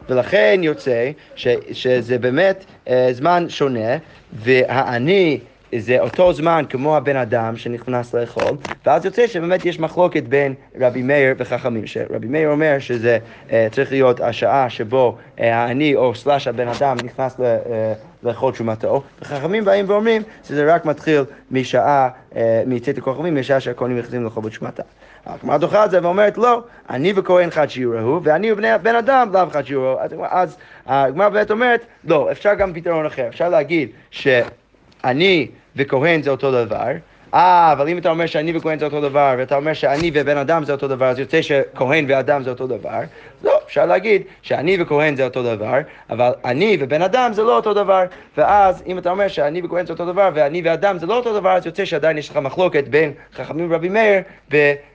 ולכן 0.10 0.60
יוצא 0.64 1.12
ש, 1.36 1.48
שזה 1.72 2.18
באמת 2.18 2.66
אה, 2.88 3.10
זמן 3.12 3.46
שונה, 3.50 3.98
והאני 4.34 5.40
זה 5.78 6.00
אותו 6.00 6.34
זמן 6.34 6.66
כמו 6.70 6.98
הבן 6.98 7.16
אדם 7.16 7.58
שנכנס 7.58 8.14
לאכול, 8.14 8.58
ואז 8.86 9.06
יוצא 9.06 9.28
שבאמת 9.28 9.66
יש 9.66 9.80
מחלוקת 9.80 10.24
בין 10.24 10.54
רבי 10.80 11.02
מאיר 11.02 11.36
וחכמים, 11.38 11.88
שרבי 11.88 12.28
מאיר 12.28 12.50
אומר 12.50 12.80
שזה 12.80 13.18
uh, 13.48 13.52
צריך 13.72 13.92
להיות 13.92 14.22
השעה 14.22 14.70
שבו 14.70 15.18
uh, 15.38 15.42
האני 15.42 15.96
או 15.96 16.16
סלאש 16.16 16.48
הבן 16.48 16.68
אדם 16.68 16.98
נכנס 17.04 17.40
ל... 17.40 17.44
Uh, 17.44 18.12
לאכול 18.24 18.52
תשומתו, 18.52 19.04
וחכמים 19.22 19.66
באים 19.66 19.90
ואומרים 19.90 20.22
שזה 20.48 20.76
רק 20.76 20.86
מתחיל 20.86 21.24
משעה, 21.52 22.10
אה, 22.36 22.64
מצאת 22.66 22.98
הכוכבים, 22.98 23.36
משעה 23.36 23.60
שהכהנים 23.60 23.98
נכנסים 23.98 24.24
לאכול 24.24 24.44
בתשומתה. 24.44 24.84
הגמרא 25.26 25.58
דוחה 25.58 25.86
את 25.86 25.92
זה 25.92 26.00
ואומרת 26.04 26.38
לא, 26.38 26.64
אני 26.90 27.14
וכהן 27.16 27.50
חד 27.50 27.70
שיעור 27.70 28.00
הוא, 28.00 28.22
ואני 28.24 28.52
ובן 28.52 28.96
אדם 28.96 29.30
לאו 29.34 29.50
חד 29.50 29.66
שיעור 29.66 30.00
הוא. 30.14 30.26
אז 30.30 30.58
הגמרא 30.86 31.30
באמת 31.30 31.52
אומרת, 31.52 31.86
לא, 32.04 32.32
אפשר 32.32 32.54
גם 32.54 32.74
פתרון 32.74 33.06
אחר, 33.06 33.28
אפשר 33.28 33.50
להגיד 33.50 33.90
שאני 34.12 35.48
וכהן 35.76 36.22
זה 36.22 36.30
אותו 36.30 36.52
דבר, 36.52 36.92
אה, 37.34 37.72
אבל 37.72 37.88
אם 37.88 37.98
אתה 37.98 38.10
אומר 38.10 38.26
שאני 38.26 38.58
וכהן 38.58 38.80
זה 38.80 38.86
אותו 38.86 39.02
דבר, 39.02 39.36
ואתה 39.38 39.56
אומר 39.56 39.74
שאני 39.74 40.12
ובן 40.14 40.38
אדם 40.38 40.64
זה 40.64 40.72
אותו 40.72 40.88
דבר, 40.88 41.06
אז 41.06 41.20
יוצא 41.20 41.42
שכהן 41.42 42.06
ואדם 42.08 42.44
זה 42.44 42.50
אותו 42.50 42.68
דבר. 42.68 43.00
לא, 43.44 43.60
אפשר 43.66 43.86
להגיד 43.86 44.22
שאני 44.42 44.78
וכהן 44.82 45.16
זה 45.16 45.24
אותו 45.24 45.44
דבר, 45.44 45.80
אבל 46.10 46.32
אני 46.46 46.78
ובן 46.80 47.02
אדם 47.02 47.34
זה 47.34 47.44
לא 47.44 47.56
אותו 47.56 47.74
דבר. 47.74 48.04
ואז 48.38 48.84
אם 48.88 48.98
אתה 48.98 49.10
אומר 49.12 49.28
שאני 49.28 49.62
וכהן 49.64 49.86
זה 49.86 49.94
אותו 49.94 50.06
דבר, 50.06 50.30
ואני 50.34 50.62
ואדם 50.66 50.98
זה 50.98 51.06
לא 51.06 51.18
אותו 51.18 51.34
דבר, 51.34 51.50
אז 51.50 51.66
יוצא 51.66 51.86
שעדיין 51.86 52.18
יש 52.18 52.30
לך 52.30 52.38
מחלוקת 52.38 52.88
בין 52.88 53.14
חכמים 53.34 53.72
ורבי 53.72 53.90
מאיר, 53.90 54.22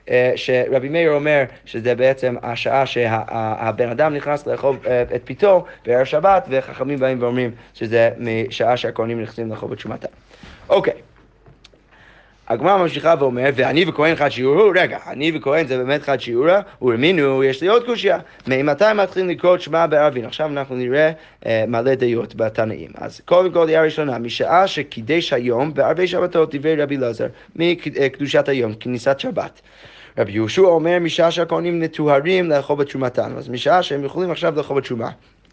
אה, 0.09 0.31
שרבי 0.35 0.89
מאיר 0.89 1.11
אומר 1.11 1.43
שזה 1.65 1.95
בעצם 1.95 2.35
השעה 2.43 2.85
שהבן 2.85 3.89
אדם 3.89 4.13
נכנס 4.13 4.47
לאכול 4.47 4.75
אה, 4.87 5.01
את 5.01 5.21
פיתו 5.25 5.65
בערב 5.85 6.05
שבת, 6.05 6.47
וחכמים 6.49 6.99
באים 6.99 7.21
ואומרים 7.21 7.51
שזה 7.73 8.09
משעה 8.17 8.77
שהכהנים 8.77 9.21
נכנסים 9.21 9.49
לאכול 9.49 9.69
בתשומתם. 9.69 10.26
אוקיי. 10.69 10.93
הגמרא 12.47 12.77
ממשיכה 12.77 13.13
ואומרת, 13.19 13.53
ואני 13.57 13.85
וכהן 13.87 14.15
חד 14.15 14.29
שיעורו, 14.29 14.71
רגע, 14.75 14.97
אני 15.07 15.31
וכהן 15.35 15.67
זה 15.67 15.77
באמת 15.77 16.03
חד 16.03 16.21
שיעורה, 16.21 16.61
ורמינו, 16.81 17.43
יש 17.43 17.61
לי 17.61 17.67
עוד 17.67 17.85
קושייה. 17.85 18.19
ממתי 18.47 18.85
מתחילים 18.95 19.29
לקרוא 19.29 19.57
שמע 19.57 19.87
בערבין? 19.87 20.25
עכשיו 20.25 20.47
אנחנו 20.47 20.75
נראה 20.75 21.11
אה, 21.45 21.63
מלא 21.67 21.95
דעות 21.95 22.35
בתנאים. 22.35 22.89
אז 22.95 23.21
קודם 23.25 23.51
כל, 23.51 23.67
דעה 23.67 23.83
ראשונה, 23.83 24.17
משעה 24.17 24.67
שקידש 24.67 25.33
היום 25.33 25.73
בערבי 25.73 26.07
שבתות 26.07 26.55
דברי 26.55 26.75
רבי 26.75 26.97
אלעזר, 26.97 27.27
מקדושת 27.55 28.49
היום, 28.49 28.73
כניסת 28.73 29.19
שבת. 29.19 29.61
רבי 30.17 30.31
יהושע 30.31 30.61
אומר 30.61 30.99
משעה 30.99 31.31
שהכהנים 31.31 31.83
נטוהרים 31.83 32.49
לאכול 32.49 32.75
בתשומתם, 32.75 33.31
אז 33.37 33.49
משעה 33.49 33.83
שהם 33.83 34.05
יכולים 34.05 34.31
עכשיו 34.31 34.55
לאכול 34.57 34.77
בתשומה. 34.77 35.09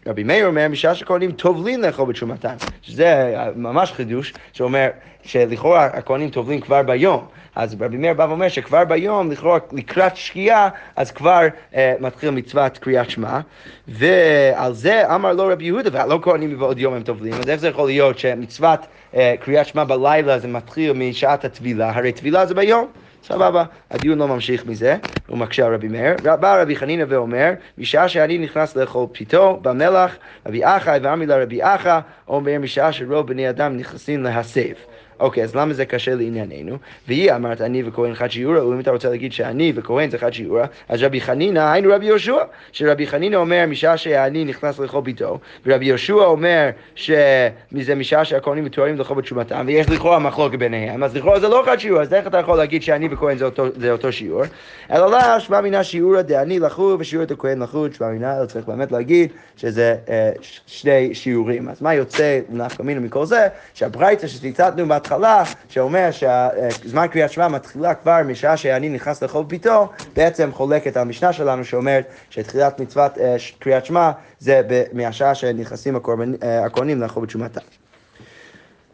רבי 0.07 0.23
מאיר 0.23 0.47
אומר, 0.47 0.67
משעה 0.69 0.95
שכהנים 0.95 1.31
טובלים 1.31 1.81
לאכול 1.81 2.05
בתשומתם, 2.05 2.55
שזה 2.81 3.35
ממש 3.55 3.91
חידוש, 3.91 4.33
שאומר 4.53 4.87
שלכאורה 5.23 5.85
הכהנים 5.85 6.29
טובלים 6.29 6.61
כבר 6.61 6.83
ביום. 6.83 7.25
אז 7.55 7.75
רבי 7.81 7.97
מאיר 7.97 8.13
בא 8.13 8.23
ואומר 8.23 8.47
שכבר 8.47 8.85
ביום, 8.85 9.31
לכאורה 9.31 9.59
לקראת 9.71 10.17
שקיעה, 10.17 10.69
אז 10.95 11.11
כבר 11.11 11.41
אה, 11.75 11.93
מתחיל 11.99 12.29
מצוות 12.29 12.77
קריאת 12.77 13.09
שמע, 13.09 13.39
ועל 13.87 14.73
זה 14.73 15.15
אמר 15.15 15.33
לו 15.33 15.47
רבי 15.47 15.65
יהודה, 15.65 15.89
והלא 15.93 16.19
כהנים 16.21 16.49
מבעוד 16.49 16.79
יום 16.79 16.93
הם 16.93 17.03
טובלים, 17.03 17.33
אז 17.33 17.49
איך 17.49 17.59
זה 17.59 17.67
יכול 17.67 17.87
להיות 17.87 18.19
שמצוות 18.19 18.79
אה, 19.15 19.35
קריאת 19.39 19.65
שמע 19.65 19.83
בלילה 19.83 20.39
זה 20.39 20.47
מתחיל 20.47 20.93
משעת 20.93 21.45
הטבילה, 21.45 21.91
הרי 21.95 22.11
טבילה 22.11 22.45
זה 22.45 22.53
ביום. 22.53 22.87
סבבה, 23.25 23.63
הדיון 23.91 24.17
לא 24.17 24.27
ממשיך 24.27 24.65
מזה, 24.65 24.97
הוא 25.27 25.37
מקשה 25.37 25.65
על 25.65 25.73
רבי 25.73 25.87
מאיר. 25.87 26.17
בא 26.39 26.61
רבי 26.61 26.75
חנינא 26.75 27.05
ואומר, 27.09 27.53
משעה 27.77 28.09
שאני 28.09 28.37
נכנס 28.37 28.75
לאכול 28.75 29.07
פיתו 29.11 29.59
במלח, 29.61 30.17
רבי 30.45 30.65
אחא 30.65 30.97
ואמרי 31.01 31.25
לרבי 31.25 31.63
אחא, 31.63 31.99
אומר 32.27 32.59
משעה 32.59 32.91
שרוב 32.91 33.27
בני 33.27 33.49
אדם 33.49 33.77
נכנסים 33.77 34.23
להסב. 34.23 34.73
אוקיי, 35.19 35.43
אז 35.43 35.55
למה 35.55 35.73
זה 35.73 35.85
קשה 35.85 36.15
לענייננו? 36.15 36.77
והיא 37.07 37.31
אמרת 37.31 37.61
אני 37.61 37.83
וכהן 37.85 38.15
חד 38.15 38.31
שיעורה, 38.31 38.67
ואם 38.67 38.79
אתה 38.79 38.91
רוצה 38.91 39.09
להגיד 39.09 39.33
שאני 39.33 39.73
וכהן 39.75 40.09
זה 40.09 40.17
חד 40.17 40.33
שיעורה, 40.33 40.65
אז 40.89 41.03
רבי 41.03 41.21
חנינא, 41.21 41.59
היינו 41.59 41.89
רבי 41.93 42.05
יהושע, 42.05 42.37
שרבי 42.71 43.07
חנינא 43.07 43.35
אומר 43.35 43.65
משעה 43.67 43.97
שאני 43.97 44.45
נכנס 44.45 44.79
לאכול 44.79 45.01
ביתו, 45.01 45.39
ורבי 45.65 45.85
יהושע 45.85 46.13
אומר 46.13 46.69
שזה 46.95 47.95
משעה 47.95 48.25
שהכהנים 48.25 48.65
מתוארים 48.65 48.97
לאכול 48.97 49.17
בתשומתם, 49.17 49.63
ויש 49.67 49.89
לכאורה 49.89 50.19
מחלוקת 50.19 50.59
ביניהם, 50.59 51.03
אז 51.03 51.15
לכאורה 51.15 51.39
זה 51.39 51.47
לא 51.47 51.63
חד 51.65 51.79
שיעור, 51.79 52.01
אז 52.01 52.13
איך 52.13 52.27
אתה 52.27 52.37
יכול 52.37 52.57
להגיד 52.57 52.83
שאני 52.83 53.07
וכהן 53.11 53.37
זה 53.37 53.45
זה 53.75 53.91
אותו 53.91 54.11
שיעור? 54.11 54.43
אלא 54.91 55.11
לא, 55.11 55.39
שמע 55.39 55.61
מינה 55.61 55.83
שיעורא 55.83 56.21
דעני 56.21 56.59
לחו 56.59 56.95
ושיעורא 56.99 57.25
דכהן 57.25 57.61
לחו, 57.61 57.85
שמע 57.97 58.09
מינה, 58.09 58.45
צריך 58.45 58.65
באמת 58.65 58.91
להגיד 58.91 59.31
שזה 59.57 59.95
אה, 60.09 60.31
שני 60.67 61.15
שיעורים. 61.15 61.69
אז 61.69 61.81
מה 61.81 61.93
יוצא 61.93 62.39
נפקא 62.49 62.83
מינה 62.83 62.99
מכל 62.99 63.25
זה? 63.25 63.47
שהברייתא 63.73 64.27
שציטטנו 64.27 64.85
בהתחלה, 65.05 65.43
שאומר 65.69 66.09
שזמן 66.11 67.07
קריאת 67.07 67.31
שמע 67.31 67.47
מתחילה 67.47 67.93
כבר 67.93 68.21
משעה 68.25 68.57
שאני 68.57 68.89
נכנס 68.89 69.23
לאכול 69.23 69.43
ביתו, 69.43 69.89
בעצם 70.15 70.51
חולקת 70.51 70.97
על 70.97 71.01
המשנה 71.01 71.33
שלנו 71.33 71.65
שאומרת 71.65 72.05
שתחילת 72.29 72.79
מצוות 72.79 73.17
אה, 73.17 73.35
קריאת 73.59 73.85
שמע 73.85 74.11
זה 74.39 74.61
מהשעה 74.93 75.35
שנכנסים 75.35 75.97
אה, 76.43 76.65
הכהנים 76.65 77.01
לאכול 77.01 77.23
בתשומתם. 77.23 77.61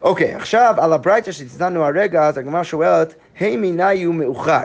אוקיי, 0.02 0.34
עכשיו 0.34 0.74
על 0.78 0.92
הברייתא 0.92 1.32
שציטטנו 1.32 1.84
הרגע, 1.84 2.26
אז 2.26 2.38
הגמרא 2.38 2.62
שואלת, 2.62 3.14
היי 3.40 4.02
הוא 4.02 4.14
מאוחר. 4.14 4.62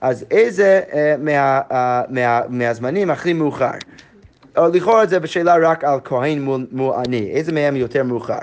אז 0.00 0.24
איזה 0.30 0.80
אה, 0.92 1.14
מה, 1.18 1.60
אה, 1.72 2.02
מה, 2.08 2.40
מהזמנים 2.48 3.10
הכי 3.10 3.32
מאוחר? 3.32 3.70
לכאורה 4.56 5.06
זה 5.06 5.20
בשאלה 5.20 5.56
רק 5.62 5.84
על 5.84 5.98
כהן 6.04 6.40
מול, 6.40 6.66
מול 6.72 6.94
עני, 6.94 7.30
איזה 7.30 7.52
מהם 7.52 7.76
יותר 7.76 8.02
מאוחר? 8.02 8.38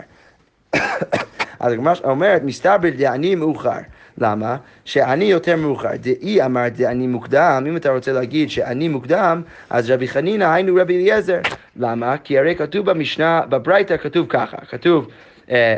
אז 1.65 1.73
הגמרא 1.73 1.93
אומרת, 2.03 2.43
מסתבר 2.43 2.89
דעני 2.97 3.35
מאוחר. 3.35 3.77
למה? 4.17 4.57
שאני 4.85 5.25
יותר 5.25 5.55
מאוחר. 5.55 5.95
דאי 5.95 6.45
אמר 6.45 6.67
דעני 6.69 7.07
מוקדם, 7.07 7.65
אם 7.67 7.77
אתה 7.77 7.91
רוצה 7.91 8.13
להגיד 8.13 8.49
שאני 8.49 8.87
מוקדם, 8.87 9.41
אז 9.69 9.89
רבי 9.89 10.07
חנינא 10.07 10.43
היינו 10.43 10.75
רבי 10.75 10.97
אליעזר. 10.97 11.39
למה? 11.75 12.17
כי 12.17 12.39
הרי 12.39 12.55
כתוב 12.55 12.85
במשנה, 12.85 13.41
בברייתא 13.49 13.97
כתוב 13.97 14.25
ככה, 14.29 14.57
כתוב 14.57 15.07
אה, 15.51 15.77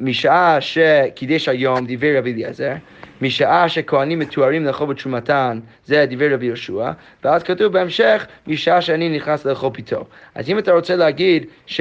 משעה 0.00 0.60
שקידש 0.60 1.48
היום 1.48 1.84
דברי 1.88 2.18
רבי 2.18 2.32
אליעזר, 2.32 2.72
משעה 3.20 3.68
שכהנים 3.68 4.18
מתוארים 4.18 4.64
לאכול 4.64 4.86
בתרומתן, 4.86 5.60
זה 5.86 6.06
דברי 6.10 6.34
רבי 6.34 6.46
יהושע, 6.46 6.90
ואז 7.24 7.42
כתוב 7.42 7.72
בהמשך, 7.72 8.26
משעה 8.46 8.80
שאני 8.80 9.16
נכנס 9.16 9.44
לאכול 9.44 9.70
פיתו. 9.72 10.04
אז 10.34 10.50
אם 10.50 10.58
אתה 10.58 10.72
רוצה 10.72 10.96
להגיד 10.96 11.46
ש... 11.66 11.80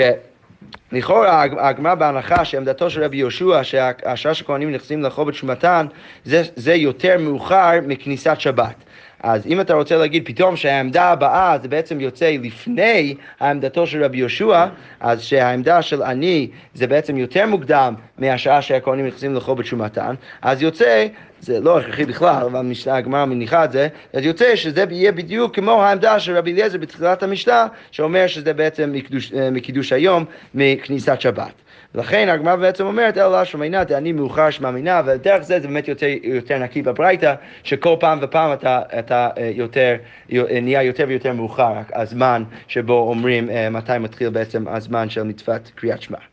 לכאורה 0.91 1.41
הגמרא 1.41 1.95
בהנחה 1.95 2.45
שעמדתו 2.45 2.89
של 2.89 3.03
רבי 3.03 3.17
יהושע 3.17 3.63
שהשעה 3.63 4.33
שכהנים 4.33 4.71
נכנסים 4.71 5.01
לאכול 5.03 5.27
בתשומתן 5.27 5.87
זה, 6.25 6.43
זה 6.55 6.73
יותר 6.73 7.17
מאוחר 7.19 7.71
מכניסת 7.87 8.35
שבת. 8.39 8.75
אז 9.23 9.47
אם 9.47 9.61
אתה 9.61 9.73
רוצה 9.73 9.97
להגיד 9.97 10.25
פתאום 10.25 10.55
שהעמדה 10.55 11.03
הבאה 11.03 11.57
זה 11.61 11.67
בעצם 11.67 11.99
יוצא 11.99 12.35
לפני 12.43 13.15
העמדתו 13.39 13.87
של 13.87 14.03
רבי 14.03 14.17
יהושע, 14.17 14.65
אז 14.99 15.21
שהעמדה 15.21 15.81
של 15.81 16.03
אני 16.03 16.49
זה 16.73 16.87
בעצם 16.87 17.17
יותר 17.17 17.45
מוקדם 17.45 17.93
מהשעה 18.17 18.61
שהכהנים 18.61 19.07
נכנסים 19.07 19.33
לאכול 19.33 19.55
בתשומתן, 19.55 20.15
אז 20.41 20.61
יוצא 20.61 21.07
זה 21.41 21.59
לא 21.59 21.79
הכרחי 21.79 22.05
בכלל, 22.05 22.43
אבל 22.45 22.59
המשנה 22.59 22.95
הגמרא 22.95 23.25
מניחה 23.25 23.65
את 23.65 23.71
זה, 23.71 23.87
אז 24.13 24.25
יוצא 24.25 24.55
שזה 24.55 24.85
יהיה 24.89 25.11
בדיוק 25.11 25.55
כמו 25.55 25.83
העמדה 25.83 26.19
של 26.19 26.37
רבי 26.37 26.53
אליעזר 26.53 26.77
בתחילת 26.77 27.23
המשנה, 27.23 27.67
שאומר 27.91 28.27
שזה 28.27 28.53
בעצם 28.53 28.91
מקידוש, 28.93 29.33
אה, 29.33 29.51
מקידוש 29.51 29.93
היום, 29.93 30.25
מכניסת 30.53 31.21
שבת. 31.21 31.53
לכן 31.95 32.29
הגמרא 32.29 32.55
בעצם 32.55 32.85
אומרת, 32.85 33.17
אלא 33.17 33.43
שמיינה, 33.43 33.81
אני 33.81 34.11
מאוחר 34.11 34.49
שמאמינה, 34.49 35.01
ודרך 35.05 35.43
זה 35.43 35.59
זה 35.59 35.67
באמת 35.67 35.87
יותר, 35.87 36.07
יותר 36.23 36.57
נקי 36.57 36.81
בברייתא, 36.81 37.33
שכל 37.63 37.95
פעם 37.99 38.19
ופעם 38.21 38.53
אתה, 38.53 38.81
אתה 38.99 39.29
אה, 39.37 39.51
יותר, 39.55 39.95
נהיה 40.61 40.83
יותר 40.83 41.05
ויותר 41.07 41.33
מאוחר, 41.33 41.73
הזמן 41.93 42.43
שבו 42.67 42.99
אומרים 43.09 43.49
מתי 43.71 43.97
מתחיל 43.99 44.29
בעצם 44.29 44.67
הזמן 44.67 45.09
של 45.09 45.23
מצוות 45.23 45.71
קריאת 45.75 46.01
שמע. 46.01 46.30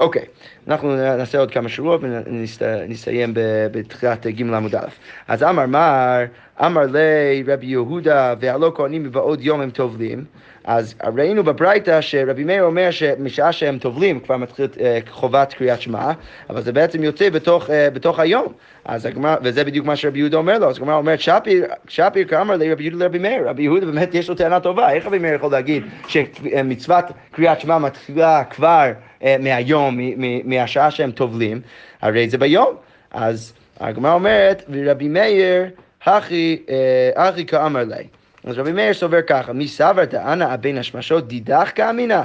אוקיי, 0.00 0.24
אנחנו 0.68 0.96
נעשה 0.96 1.38
עוד 1.38 1.50
כמה 1.50 1.68
שורות 1.68 2.00
ונסיים 2.02 3.32
בתחילת 3.72 4.26
ג' 4.26 4.40
עמוד 4.40 4.74
א'. 4.74 4.88
אז 5.28 5.42
אמר 5.42 5.66
מר, 5.66 6.24
אמר 6.60 6.82
לי 6.82 7.44
רבי 7.46 7.66
יהודה 7.66 8.34
והלא 8.40 8.72
כהנים 8.74 9.02
מבעוד 9.02 9.40
יום 9.40 9.60
הם 9.60 9.70
טובלים. 9.70 10.24
אז 10.64 10.94
ראינו 11.16 11.44
בברייתא 11.44 12.00
שרבי 12.00 12.44
מאיר 12.44 12.64
אומר 12.64 12.90
שמשעה 12.90 13.52
שהם 13.52 13.78
טובלים 13.78 14.20
כבר 14.20 14.36
מתחיל 14.36 14.68
אה, 14.80 14.98
חובת 15.10 15.52
קריאת 15.52 15.80
שמע, 15.80 16.12
אבל 16.50 16.62
זה 16.62 16.72
בעצם 16.72 17.04
יוצא 17.04 17.30
בתוך, 17.30 17.70
אה, 17.70 17.90
בתוך 17.90 18.18
היום. 18.18 18.52
אז 18.84 19.06
הגמרא, 19.06 19.36
וזה 19.42 19.64
בדיוק 19.64 19.86
מה 19.86 19.96
שרבי 19.96 20.18
יהודה 20.18 20.36
אומר 20.36 20.58
לו, 20.58 20.70
אז 20.70 20.76
הגמרא 20.76 20.96
אומרת, 20.96 21.20
שפיר, 21.20 21.64
שפיר 21.88 22.28
כאמר 22.28 22.56
לרבי 22.56 22.84
יהודה 22.84 23.04
לרבי 23.04 23.18
מאיר, 23.18 23.48
רבי 23.48 23.62
יהודה 23.62 23.86
באמת 23.86 24.14
יש 24.14 24.28
לו 24.28 24.34
טענה 24.34 24.60
טובה, 24.60 24.92
איך 24.92 25.06
רבי 25.06 25.18
מאיר 25.18 25.34
יכול 25.34 25.50
להגיד 25.52 25.82
שמצוות 26.08 27.04
קריאת 27.30 27.60
שמע 27.60 27.78
מתחילה 27.78 28.44
כבר 28.44 28.90
אה, 28.90 28.92
מהיום, 29.40 29.98
מהשעה 30.44 30.90
שהם 30.90 31.10
טובלים, 31.10 31.60
הרי 32.02 32.28
זה 32.28 32.38
ביום. 32.38 32.74
אז 33.10 33.52
הגמרא 33.80 34.14
אומרת, 34.14 34.62
ורבי 34.70 35.08
מאיר, 35.08 35.64
הכי 36.04 37.46
כאמר 37.46 37.84
לי. 37.84 38.04
אז 38.44 38.58
רבי 38.58 38.72
מאיר 38.72 38.94
סובר 38.94 39.22
ככה, 39.22 39.52
מי 39.52 39.68
סברת 39.68 40.14
אנא 40.14 40.44
הבין 40.44 40.78
השמשות 40.78 41.28
דידך 41.28 41.70
כאמינא? 41.74 42.22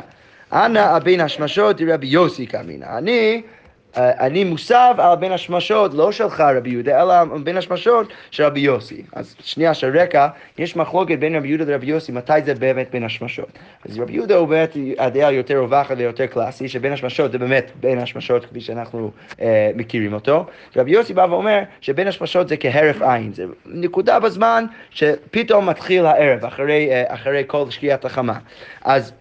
אנא 0.54 0.80
הבין 0.80 1.22
השמשות 1.22 1.82
רבי 1.88 2.08
יוסי 2.08 2.48
כאמינא. 2.48 2.86
אני 2.98 3.42
אה, 3.46 3.50
אני 3.98 4.44
מוסב 4.44 4.94
על 4.98 5.16
בין 5.16 5.32
השמשות, 5.32 5.94
לא 5.94 6.12
שלך 6.12 6.42
רבי 6.42 6.70
יהודה, 6.70 7.02
אלא 7.02 7.24
בין 7.44 7.58
השמשות 7.58 8.08
של 8.32 8.44
רבי 8.44 8.60
יוסי. 8.60 9.04
אז 9.14 9.36
שנייה 9.44 9.74
של 9.74 9.98
רקע, 9.98 10.28
יש 10.58 10.76
מחלוקת 10.76 11.20
בין 11.20 11.36
רבי 11.36 11.48
יהודה 11.48 11.72
לרבי 11.72 11.86
יוסי, 11.86 12.12
מתי 12.12 12.34
זה 12.46 12.54
באמת 12.54 12.92
בין 12.92 13.04
השמשות. 13.04 13.50
אז 13.90 14.00
רבי 14.00 14.14
יהודה 14.14 14.36
הוא 14.36 14.48
באמת 14.48 14.78
הדעה 14.98 15.32
יותר 15.32 15.58
רווחת 15.58 15.96
ויותר 15.98 16.26
קלאסי, 16.26 16.70
שבין 16.70 16.94
השמשות 16.94 17.32
זה 17.32 17.38
באמת 17.38 17.72
בין 17.80 18.00
השמשות 18.00 18.46
כפי 18.46 18.62
שאנחנו 18.62 19.12
אה, 19.42 19.72
מכירים 19.76 20.14
אותו. 20.14 20.46
רבי 20.76 20.92
יוסי 20.92 21.14
בא 21.14 21.28
ואומר 21.30 21.60
שבין 21.82 22.08
השמשות 22.08 22.50
זה 22.50 22.58
כהרף 22.58 23.02
עין, 23.02 23.34
זה 23.34 23.46
נקודה 23.66 24.20
בזמן 24.20 24.66
שפתאום 24.90 25.70
מתחיל 25.70 26.06
הערב, 26.06 26.46
אחרי, 26.46 26.90
אה, 26.92 27.04
אחרי 27.08 27.44
כל 27.48 27.70
שקיעת 27.70 28.06
החמה. 28.06 28.40
אז 28.82 29.14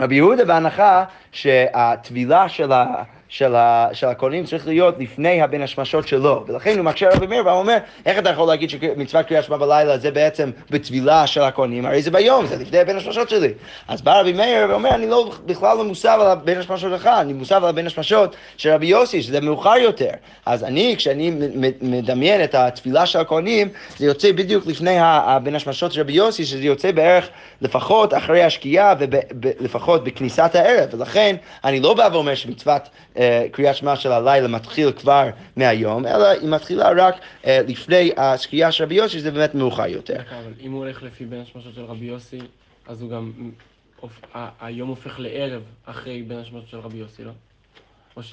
רבי 0.00 0.14
יהודה 0.14 0.44
בהנחה 0.44 1.04
שהטבילה 1.32 2.48
של 2.48 2.72
ה... 2.72 2.86
של, 3.34 3.54
ה, 3.54 3.88
של 3.92 4.06
הכהנים 4.06 4.44
צריך 4.44 4.66
להיות 4.66 4.94
לפני 4.98 5.42
הבין 5.42 5.62
השמשות 5.62 6.08
שלו. 6.08 6.44
ולכן 6.48 6.76
הוא 6.76 6.84
מקשה 6.84 7.08
רבי 7.14 7.26
מאיר 7.26 7.46
ואומר, 7.46 7.76
איך 8.06 8.18
אתה 8.18 8.30
יכול 8.30 8.48
להגיד 8.48 8.70
שמצוות 8.70 9.26
קריאת 9.26 9.44
שמע 9.44 9.56
בלילה 9.56 9.98
זה 9.98 10.10
בעצם 10.10 10.50
בטבילה 10.70 11.26
של 11.26 11.42
הכהנים? 11.42 11.86
הרי 11.86 12.02
זה 12.02 12.10
ביום, 12.10 12.46
זה 12.46 12.56
לפני 12.56 12.78
הבין 12.78 12.96
השמשות 12.96 13.28
שלי. 13.28 13.52
אז 13.88 14.02
בא 14.02 14.20
רבי 14.20 14.32
מאיר 14.32 14.66
ואומר, 14.68 14.94
אני 14.94 15.10
לא, 15.10 15.32
בכלל 15.46 15.76
לא 15.76 15.84
מוסב 15.84 16.18
על 16.20 16.26
הבין 16.26 16.58
השמשות 16.58 16.90
שלך, 16.90 17.06
אני 17.06 17.32
מוסב 17.32 17.54
על 17.54 17.68
הבין 17.68 17.86
השמשות 17.86 18.36
של 18.56 18.70
רבי 18.70 18.86
יוסי, 18.86 19.22
שזה 19.22 19.40
מאוחר 19.40 19.76
יותר. 19.76 20.10
אז 20.46 20.64
אני, 20.64 20.94
כשאני 20.98 21.32
מדמיין 21.80 22.44
את 22.44 22.54
התפילה 22.54 23.06
של 23.06 23.18
הכהנים, 23.18 23.68
זה 23.98 24.06
יוצא 24.06 24.32
בדיוק 24.32 24.66
לפני 24.66 24.96
הבין 25.00 25.54
השמשות 25.54 25.92
של 25.92 26.00
רבי 26.00 26.12
יוסי, 26.12 26.44
שזה 26.44 26.62
יוצא 26.62 26.92
בערך 26.92 27.28
לפחות 27.60 28.14
אחרי 28.14 28.42
השקיעה 28.42 28.94
ולפחות 28.98 30.04
בכניסת 30.04 30.50
הערב. 30.54 30.88
ולכן 30.92 31.36
אני 31.64 31.80
לא 31.80 31.94
בא 31.94 32.08
ואומר 32.12 32.34
שמצוות... 32.34 32.88
אה, 33.24 33.46
קריאת 33.52 33.76
שמע 33.76 33.96
של 33.96 34.12
הלילה 34.12 34.48
מתחיל 34.48 34.92
כבר 34.92 35.28
מהיום, 35.56 36.06
אלא 36.06 36.26
היא 36.26 36.48
מתחילה 36.48 36.90
רק 36.96 37.14
אה, 37.46 37.60
לפני 37.68 38.10
השקיעה 38.16 38.72
של 38.72 38.84
רבי 38.84 38.94
יוסי, 38.94 39.18
שזה 39.18 39.30
באמת 39.30 39.54
מאוחר 39.54 39.86
יותר. 39.86 40.16
אבל 40.16 40.52
אם 40.60 40.72
הוא 40.72 40.84
הולך 40.84 41.02
לפי 41.02 41.24
בין 41.24 41.40
השמשות 41.40 41.74
של 41.74 41.84
רבי 41.84 42.04
יוסי, 42.04 42.38
אז 42.86 43.02
הוא 43.02 43.10
גם, 43.10 43.32
היום 44.60 44.88
הופך 44.88 45.14
לערב 45.18 45.62
אחרי 45.84 46.22
בין 46.22 46.38
השמשות 46.38 46.68
של 46.68 46.78
רבי 46.78 46.98
יוסי, 46.98 47.24
לא? 47.24 47.32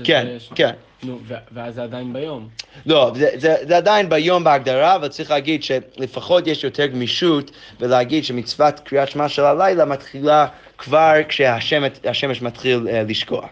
כן, 0.04 0.38
כן. 0.56 0.72
נו, 1.04 1.20
ואז 1.52 1.76
זה 1.76 1.84
עדיין 1.84 2.14
ביום. 2.14 2.50
לא, 2.86 3.12
זה, 3.16 3.30
זה, 3.36 3.56
זה 3.68 3.78
עדיין 3.78 4.10
ביום 4.10 4.44
בהגדרה, 4.44 4.96
אבל 4.96 5.08
צריך 5.08 5.32
להגיד 5.32 5.64
שלפחות 5.64 6.48
יש 6.48 6.64
יותר 6.64 6.86
גמישות 6.86 7.52
ולהגיד 7.80 8.24
שמצוות 8.24 8.80
קריאת 8.80 9.10
שמע 9.10 9.30
של 9.30 9.42
הלילה 9.42 9.86
מתחילה 9.86 10.48
כבר 10.78 11.14
כשהשמש 11.28 12.42
מתחיל 12.42 12.88
uh, 12.88 13.10
לשקוע. 13.10 13.48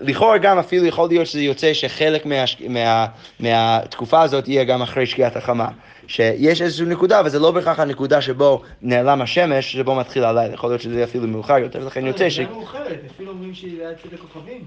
לכאורה 0.00 0.38
גם 0.38 0.58
אפילו 0.58 0.86
יכול 0.86 1.08
להיות 1.08 1.26
שזה 1.26 1.40
יוצא 1.40 1.74
שחלק 1.74 2.26
מה, 2.26 2.34
מה, 2.68 3.06
מהתקופה 3.40 4.22
הזאת 4.22 4.48
יהיה 4.48 4.64
גם 4.64 4.82
אחרי 4.82 5.06
שקיעת 5.06 5.36
החמה. 5.36 5.68
שיש 6.08 6.62
איזושהי 6.62 6.86
נקודה, 6.86 7.22
וזה 7.24 7.38
לא 7.38 7.50
בהכרח 7.50 7.80
הנקודה 7.80 8.20
שבו 8.20 8.62
נעלם 8.82 9.22
השמש, 9.22 9.72
שבו 9.72 9.94
מתחיל 9.94 10.24
הלילה. 10.24 10.54
יכול 10.54 10.70
להיות 10.70 10.80
שזה 10.80 11.04
אפילו 11.04 11.26
מאוחר 11.26 11.58
יותר, 11.58 11.80
ולכן 11.82 12.06
יוצא 12.06 12.30
ש... 12.30 12.36
זה 12.36 12.44
מאוחרת, 12.44 13.00
אפילו 13.14 13.30
אומרים 13.30 13.52
היה 13.80 13.90
אצל 13.92 14.08
הכוכבים. 14.14 14.64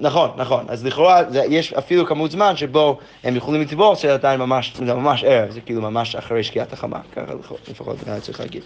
נכון, 0.00 0.30
נכון. 0.36 0.64
אז 0.68 0.84
לכאורה 0.84 1.22
יש 1.48 1.72
אפילו 1.72 2.06
כמות 2.06 2.30
זמן 2.30 2.56
שבו 2.56 2.98
הם 3.24 3.36
יכולים 3.36 3.60
לטבור, 3.60 3.94
שזה 3.94 4.14
עדיין 4.14 4.40
ממש, 4.40 4.72
זה 4.76 4.94
ממש 4.94 5.24
ערב, 5.24 5.50
זה 5.50 5.60
כאילו 5.60 5.80
ממש 5.82 6.16
אחרי 6.16 6.44
שקיעת 6.44 6.72
החמה. 6.72 6.98
ככה 7.16 7.34
לפחות 7.70 7.96
צריך 8.22 8.40
להגיד. 8.40 8.62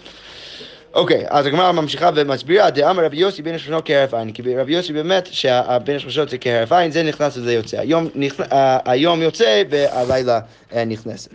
אוקיי, 0.95 1.25
אז 1.29 1.45
הגמרא 1.45 1.71
ממשיכה 1.71 2.09
ומסבירה, 2.15 2.69
דאמר 2.69 3.05
רבי 3.05 3.17
יוסי 3.17 3.41
בן 3.41 3.55
השמשות 3.55 3.85
כהרף 3.85 4.13
עין, 4.13 4.31
כי 4.31 4.55
רבי 4.55 4.73
יוסי 4.73 4.93
באמת 4.93 5.27
שהבן 5.31 5.95
השמשות 5.95 6.29
זה 6.29 6.37
כהרף 6.37 6.71
עין, 6.71 6.91
זה 6.91 7.03
נכנס 7.03 7.37
וזה 7.37 7.53
יוצא. 7.53 7.79
היום, 7.79 8.07
נכנס, 8.15 8.47
היום 8.85 9.21
יוצא 9.21 9.63
והלילה 9.69 10.39
אה, 10.73 10.85
נכנסת. 10.85 11.31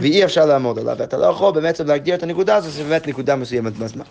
ואי 0.00 0.24
אפשר 0.24 0.46
לעמוד 0.46 0.78
עליו, 0.78 0.96
ואתה 0.98 1.16
לא 1.16 1.26
יכול 1.26 1.54
באמת 1.54 1.80
להגדיר 1.80 2.14
את 2.14 2.22
הנקודה 2.22 2.56
הזאת, 2.56 2.72
זה 2.72 2.84
באמת 2.84 3.08
נקודה 3.08 3.36
מסוימת 3.36 3.72
בזמן. 3.72 4.04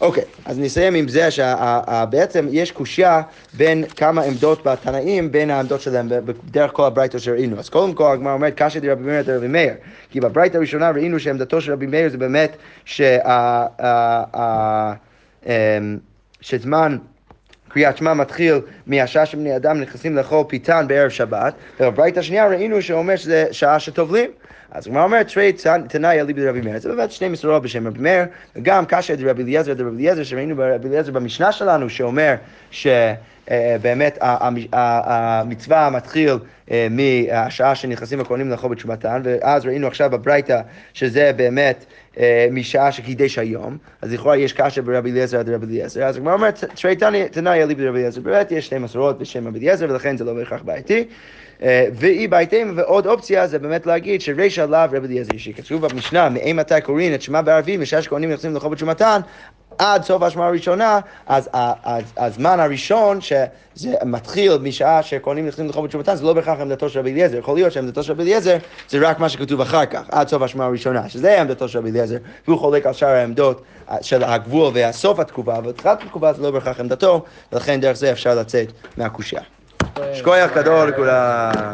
אוקיי, 0.00 0.24
אז 0.44 0.58
נסיים 0.58 0.94
עם 0.94 1.08
זה 1.08 1.30
שבעצם 1.30 2.46
יש 2.50 2.72
קושייה 2.72 3.22
בין 3.54 3.84
כמה 3.96 4.22
עמדות 4.22 4.66
בתנאים, 4.66 5.32
בין 5.32 5.50
העמדות 5.50 5.80
שלהם 5.80 6.08
בדרך 6.08 6.70
כל 6.72 6.84
הברייתא 6.84 7.18
שראינו. 7.18 7.58
אז 7.58 7.68
קודם 7.68 7.94
כל 7.94 8.12
הגמרא 8.12 8.32
אומרת 8.32 8.52
קשיא 8.56 8.80
דרבי 8.80 9.02
מאיר 9.02 9.22
דרבי 9.22 9.48
מאיר, 9.48 9.74
כי 10.10 10.20
בברייתא 10.20 10.56
הראשונה 10.56 10.90
ראינו 10.90 11.20
שעמדתו 11.20 11.60
של 11.60 11.72
רבי 11.72 11.86
מאיר 11.86 12.10
זה 12.10 12.18
באמת 12.18 12.56
אמ, 15.46 15.98
שזמן 16.40 16.98
קריאת 17.72 17.96
שמע 17.96 18.14
מתחיל 18.14 18.54
מהשעה 18.86 19.26
שבני 19.26 19.56
אדם 19.56 19.80
נכנסים 19.80 20.16
לאכול 20.16 20.44
פיתן 20.48 20.84
בערב 20.88 21.10
שבת, 21.10 21.54
ובברייתא 21.80 22.18
השנייה 22.18 22.48
ראינו 22.48 22.82
שאומר 22.82 23.16
שזה 23.16 23.46
שעה 23.52 23.80
שטובלים. 23.80 24.30
אז 24.72 24.86
הגמרא 24.86 25.04
אומרת, 25.04 25.28
תראי 25.28 25.52
תנאי 25.88 26.20
אליבא 26.20 26.42
דרבי 26.42 26.60
מאיר. 26.60 26.78
זה 26.78 26.88
באמת 26.88 27.10
שני 27.10 27.28
מסורות 27.28 27.62
בשם 27.62 27.86
רבי 27.86 27.98
מאיר, 27.98 28.24
וגם 28.56 28.84
קשה 28.86 29.16
דרבי 29.16 29.42
אליעזר 29.42 29.74
דרבי 29.74 29.96
אליעזר, 29.96 30.22
שראינו 30.22 30.56
ברבי 30.56 30.88
אליעזר 30.88 31.12
במשנה 31.12 31.52
שלנו, 31.52 31.90
שאומר 31.90 32.34
שבאמת 32.70 34.18
המצווה 34.72 35.90
מתחיל 35.90 36.38
אה, 36.70 36.86
מהשעה 36.90 37.74
שנכנסים 37.74 38.20
הכהנים 38.20 38.50
לאכול 38.50 38.70
בתשובתן, 38.70 39.22
ואז 39.24 39.66
ראינו 39.66 39.86
עכשיו 39.86 40.10
בברייתא 40.10 40.60
שזה 40.94 41.32
באמת 41.36 41.84
אה, 41.84 42.09
משעה 42.50 42.92
שקידש 42.92 43.38
היום, 43.38 43.78
אז 44.02 44.12
לכאורה 44.12 44.36
יש 44.36 44.52
קשה 44.52 44.82
ברבי 44.82 45.10
אליעזר 45.10 45.38
עד 45.38 45.48
רבי 45.48 45.66
אליעזר, 45.66 46.04
אז 46.04 46.16
הגמרא 46.16 46.34
אומרת, 46.34 46.64
תרי 46.74 46.96
תנאי 47.30 47.62
אליבא 47.62 47.82
דרבי 47.82 47.98
אליעזר, 47.98 48.20
באמת 48.20 48.52
יש 48.52 48.66
שתי 48.66 48.78
מסורות 48.78 49.18
בשם 49.18 49.48
רבי 49.48 49.58
אליעזר, 49.58 49.86
ולכן 49.90 50.16
זה 50.16 50.24
לא 50.24 50.34
בהכרח 50.34 50.62
בעייתי. 50.62 51.04
אה, 51.62 51.86
ואי 51.92 52.28
בהתאם, 52.28 52.72
ועוד 52.76 53.06
אופציה 53.06 53.46
זה 53.46 53.58
באמת 53.58 53.86
להגיד 53.86 54.20
שריש 54.20 54.58
עליו 54.58 54.88
רבי 54.92 55.06
אליעזר, 55.06 55.36
שכתוב 55.36 55.86
במשנה, 55.86 56.28
מאימתי 56.28 56.80
קוראים 56.80 57.14
את 57.14 57.22
שמע 57.22 57.42
בערבים, 57.42 57.80
משעה 57.80 58.02
שכהנים 58.02 58.30
נכנסים 58.30 58.54
לחוב 58.54 58.72
בתשומתן, 58.72 59.20
עד 59.80 60.02
סוף 60.02 60.22
ההשמעה 60.22 60.48
הראשונה, 60.48 61.00
אז 61.26 61.50
הזמן 62.16 62.60
הראשון 62.60 63.20
שזה 63.20 63.94
מתחיל 64.04 64.58
משעה 64.58 65.02
שכהנים 65.02 65.46
נכנסים 65.46 65.68
לחוב 65.68 65.84
בתשומתן, 65.84 66.14
זה 66.14 66.24
לא 66.24 66.32
בהכרח 66.32 66.60
עמדתו 66.60 66.88
של 66.88 66.98
רבי 66.98 67.12
אליעזר, 67.12 67.38
יכול 67.38 67.54
להיות 67.54 67.72
שעמדתו 67.72 68.02
של 68.02 68.12
רבי 68.12 68.22
אליעזר 68.22 68.56
זה 68.88 69.08
רק 69.08 69.18
מה 69.18 69.28
שכתוב 69.28 69.60
אחר 69.60 69.86
כך, 69.86 70.02
עד 70.10 70.28
סוף 70.28 70.42
ההשמעה 70.42 70.66
הראשונה, 70.66 71.08
שזה 71.08 71.40
עמדתו 71.40 71.68
של 71.68 71.78
רבי 71.78 71.90
אליעזר, 71.90 72.16
והוא 72.46 72.58
חולק 72.58 72.86
על 72.86 72.92
שאר 72.92 73.08
העמדות 73.08 73.62
אה, 73.90 73.96
של 74.02 74.24
הגבול 74.24 74.70
והסוף 74.74 75.18
התקופה, 75.18 75.58
אבל 75.58 75.72
תחילת 75.72 76.02
התקופה 76.02 76.32
זה 76.32 76.42
לא 76.42 76.50
בהכרח 76.50 76.80
עמדתו, 76.80 77.24
ולכן 77.52 77.80
דרך 77.80 77.96
זה 77.96 78.12
אפשר 78.12 78.34
לצאת 78.34 78.72
מהקושייה. 78.96 79.42
שכוייח 80.12 80.50
גדול 80.56 80.88
לכולם. 80.88 81.52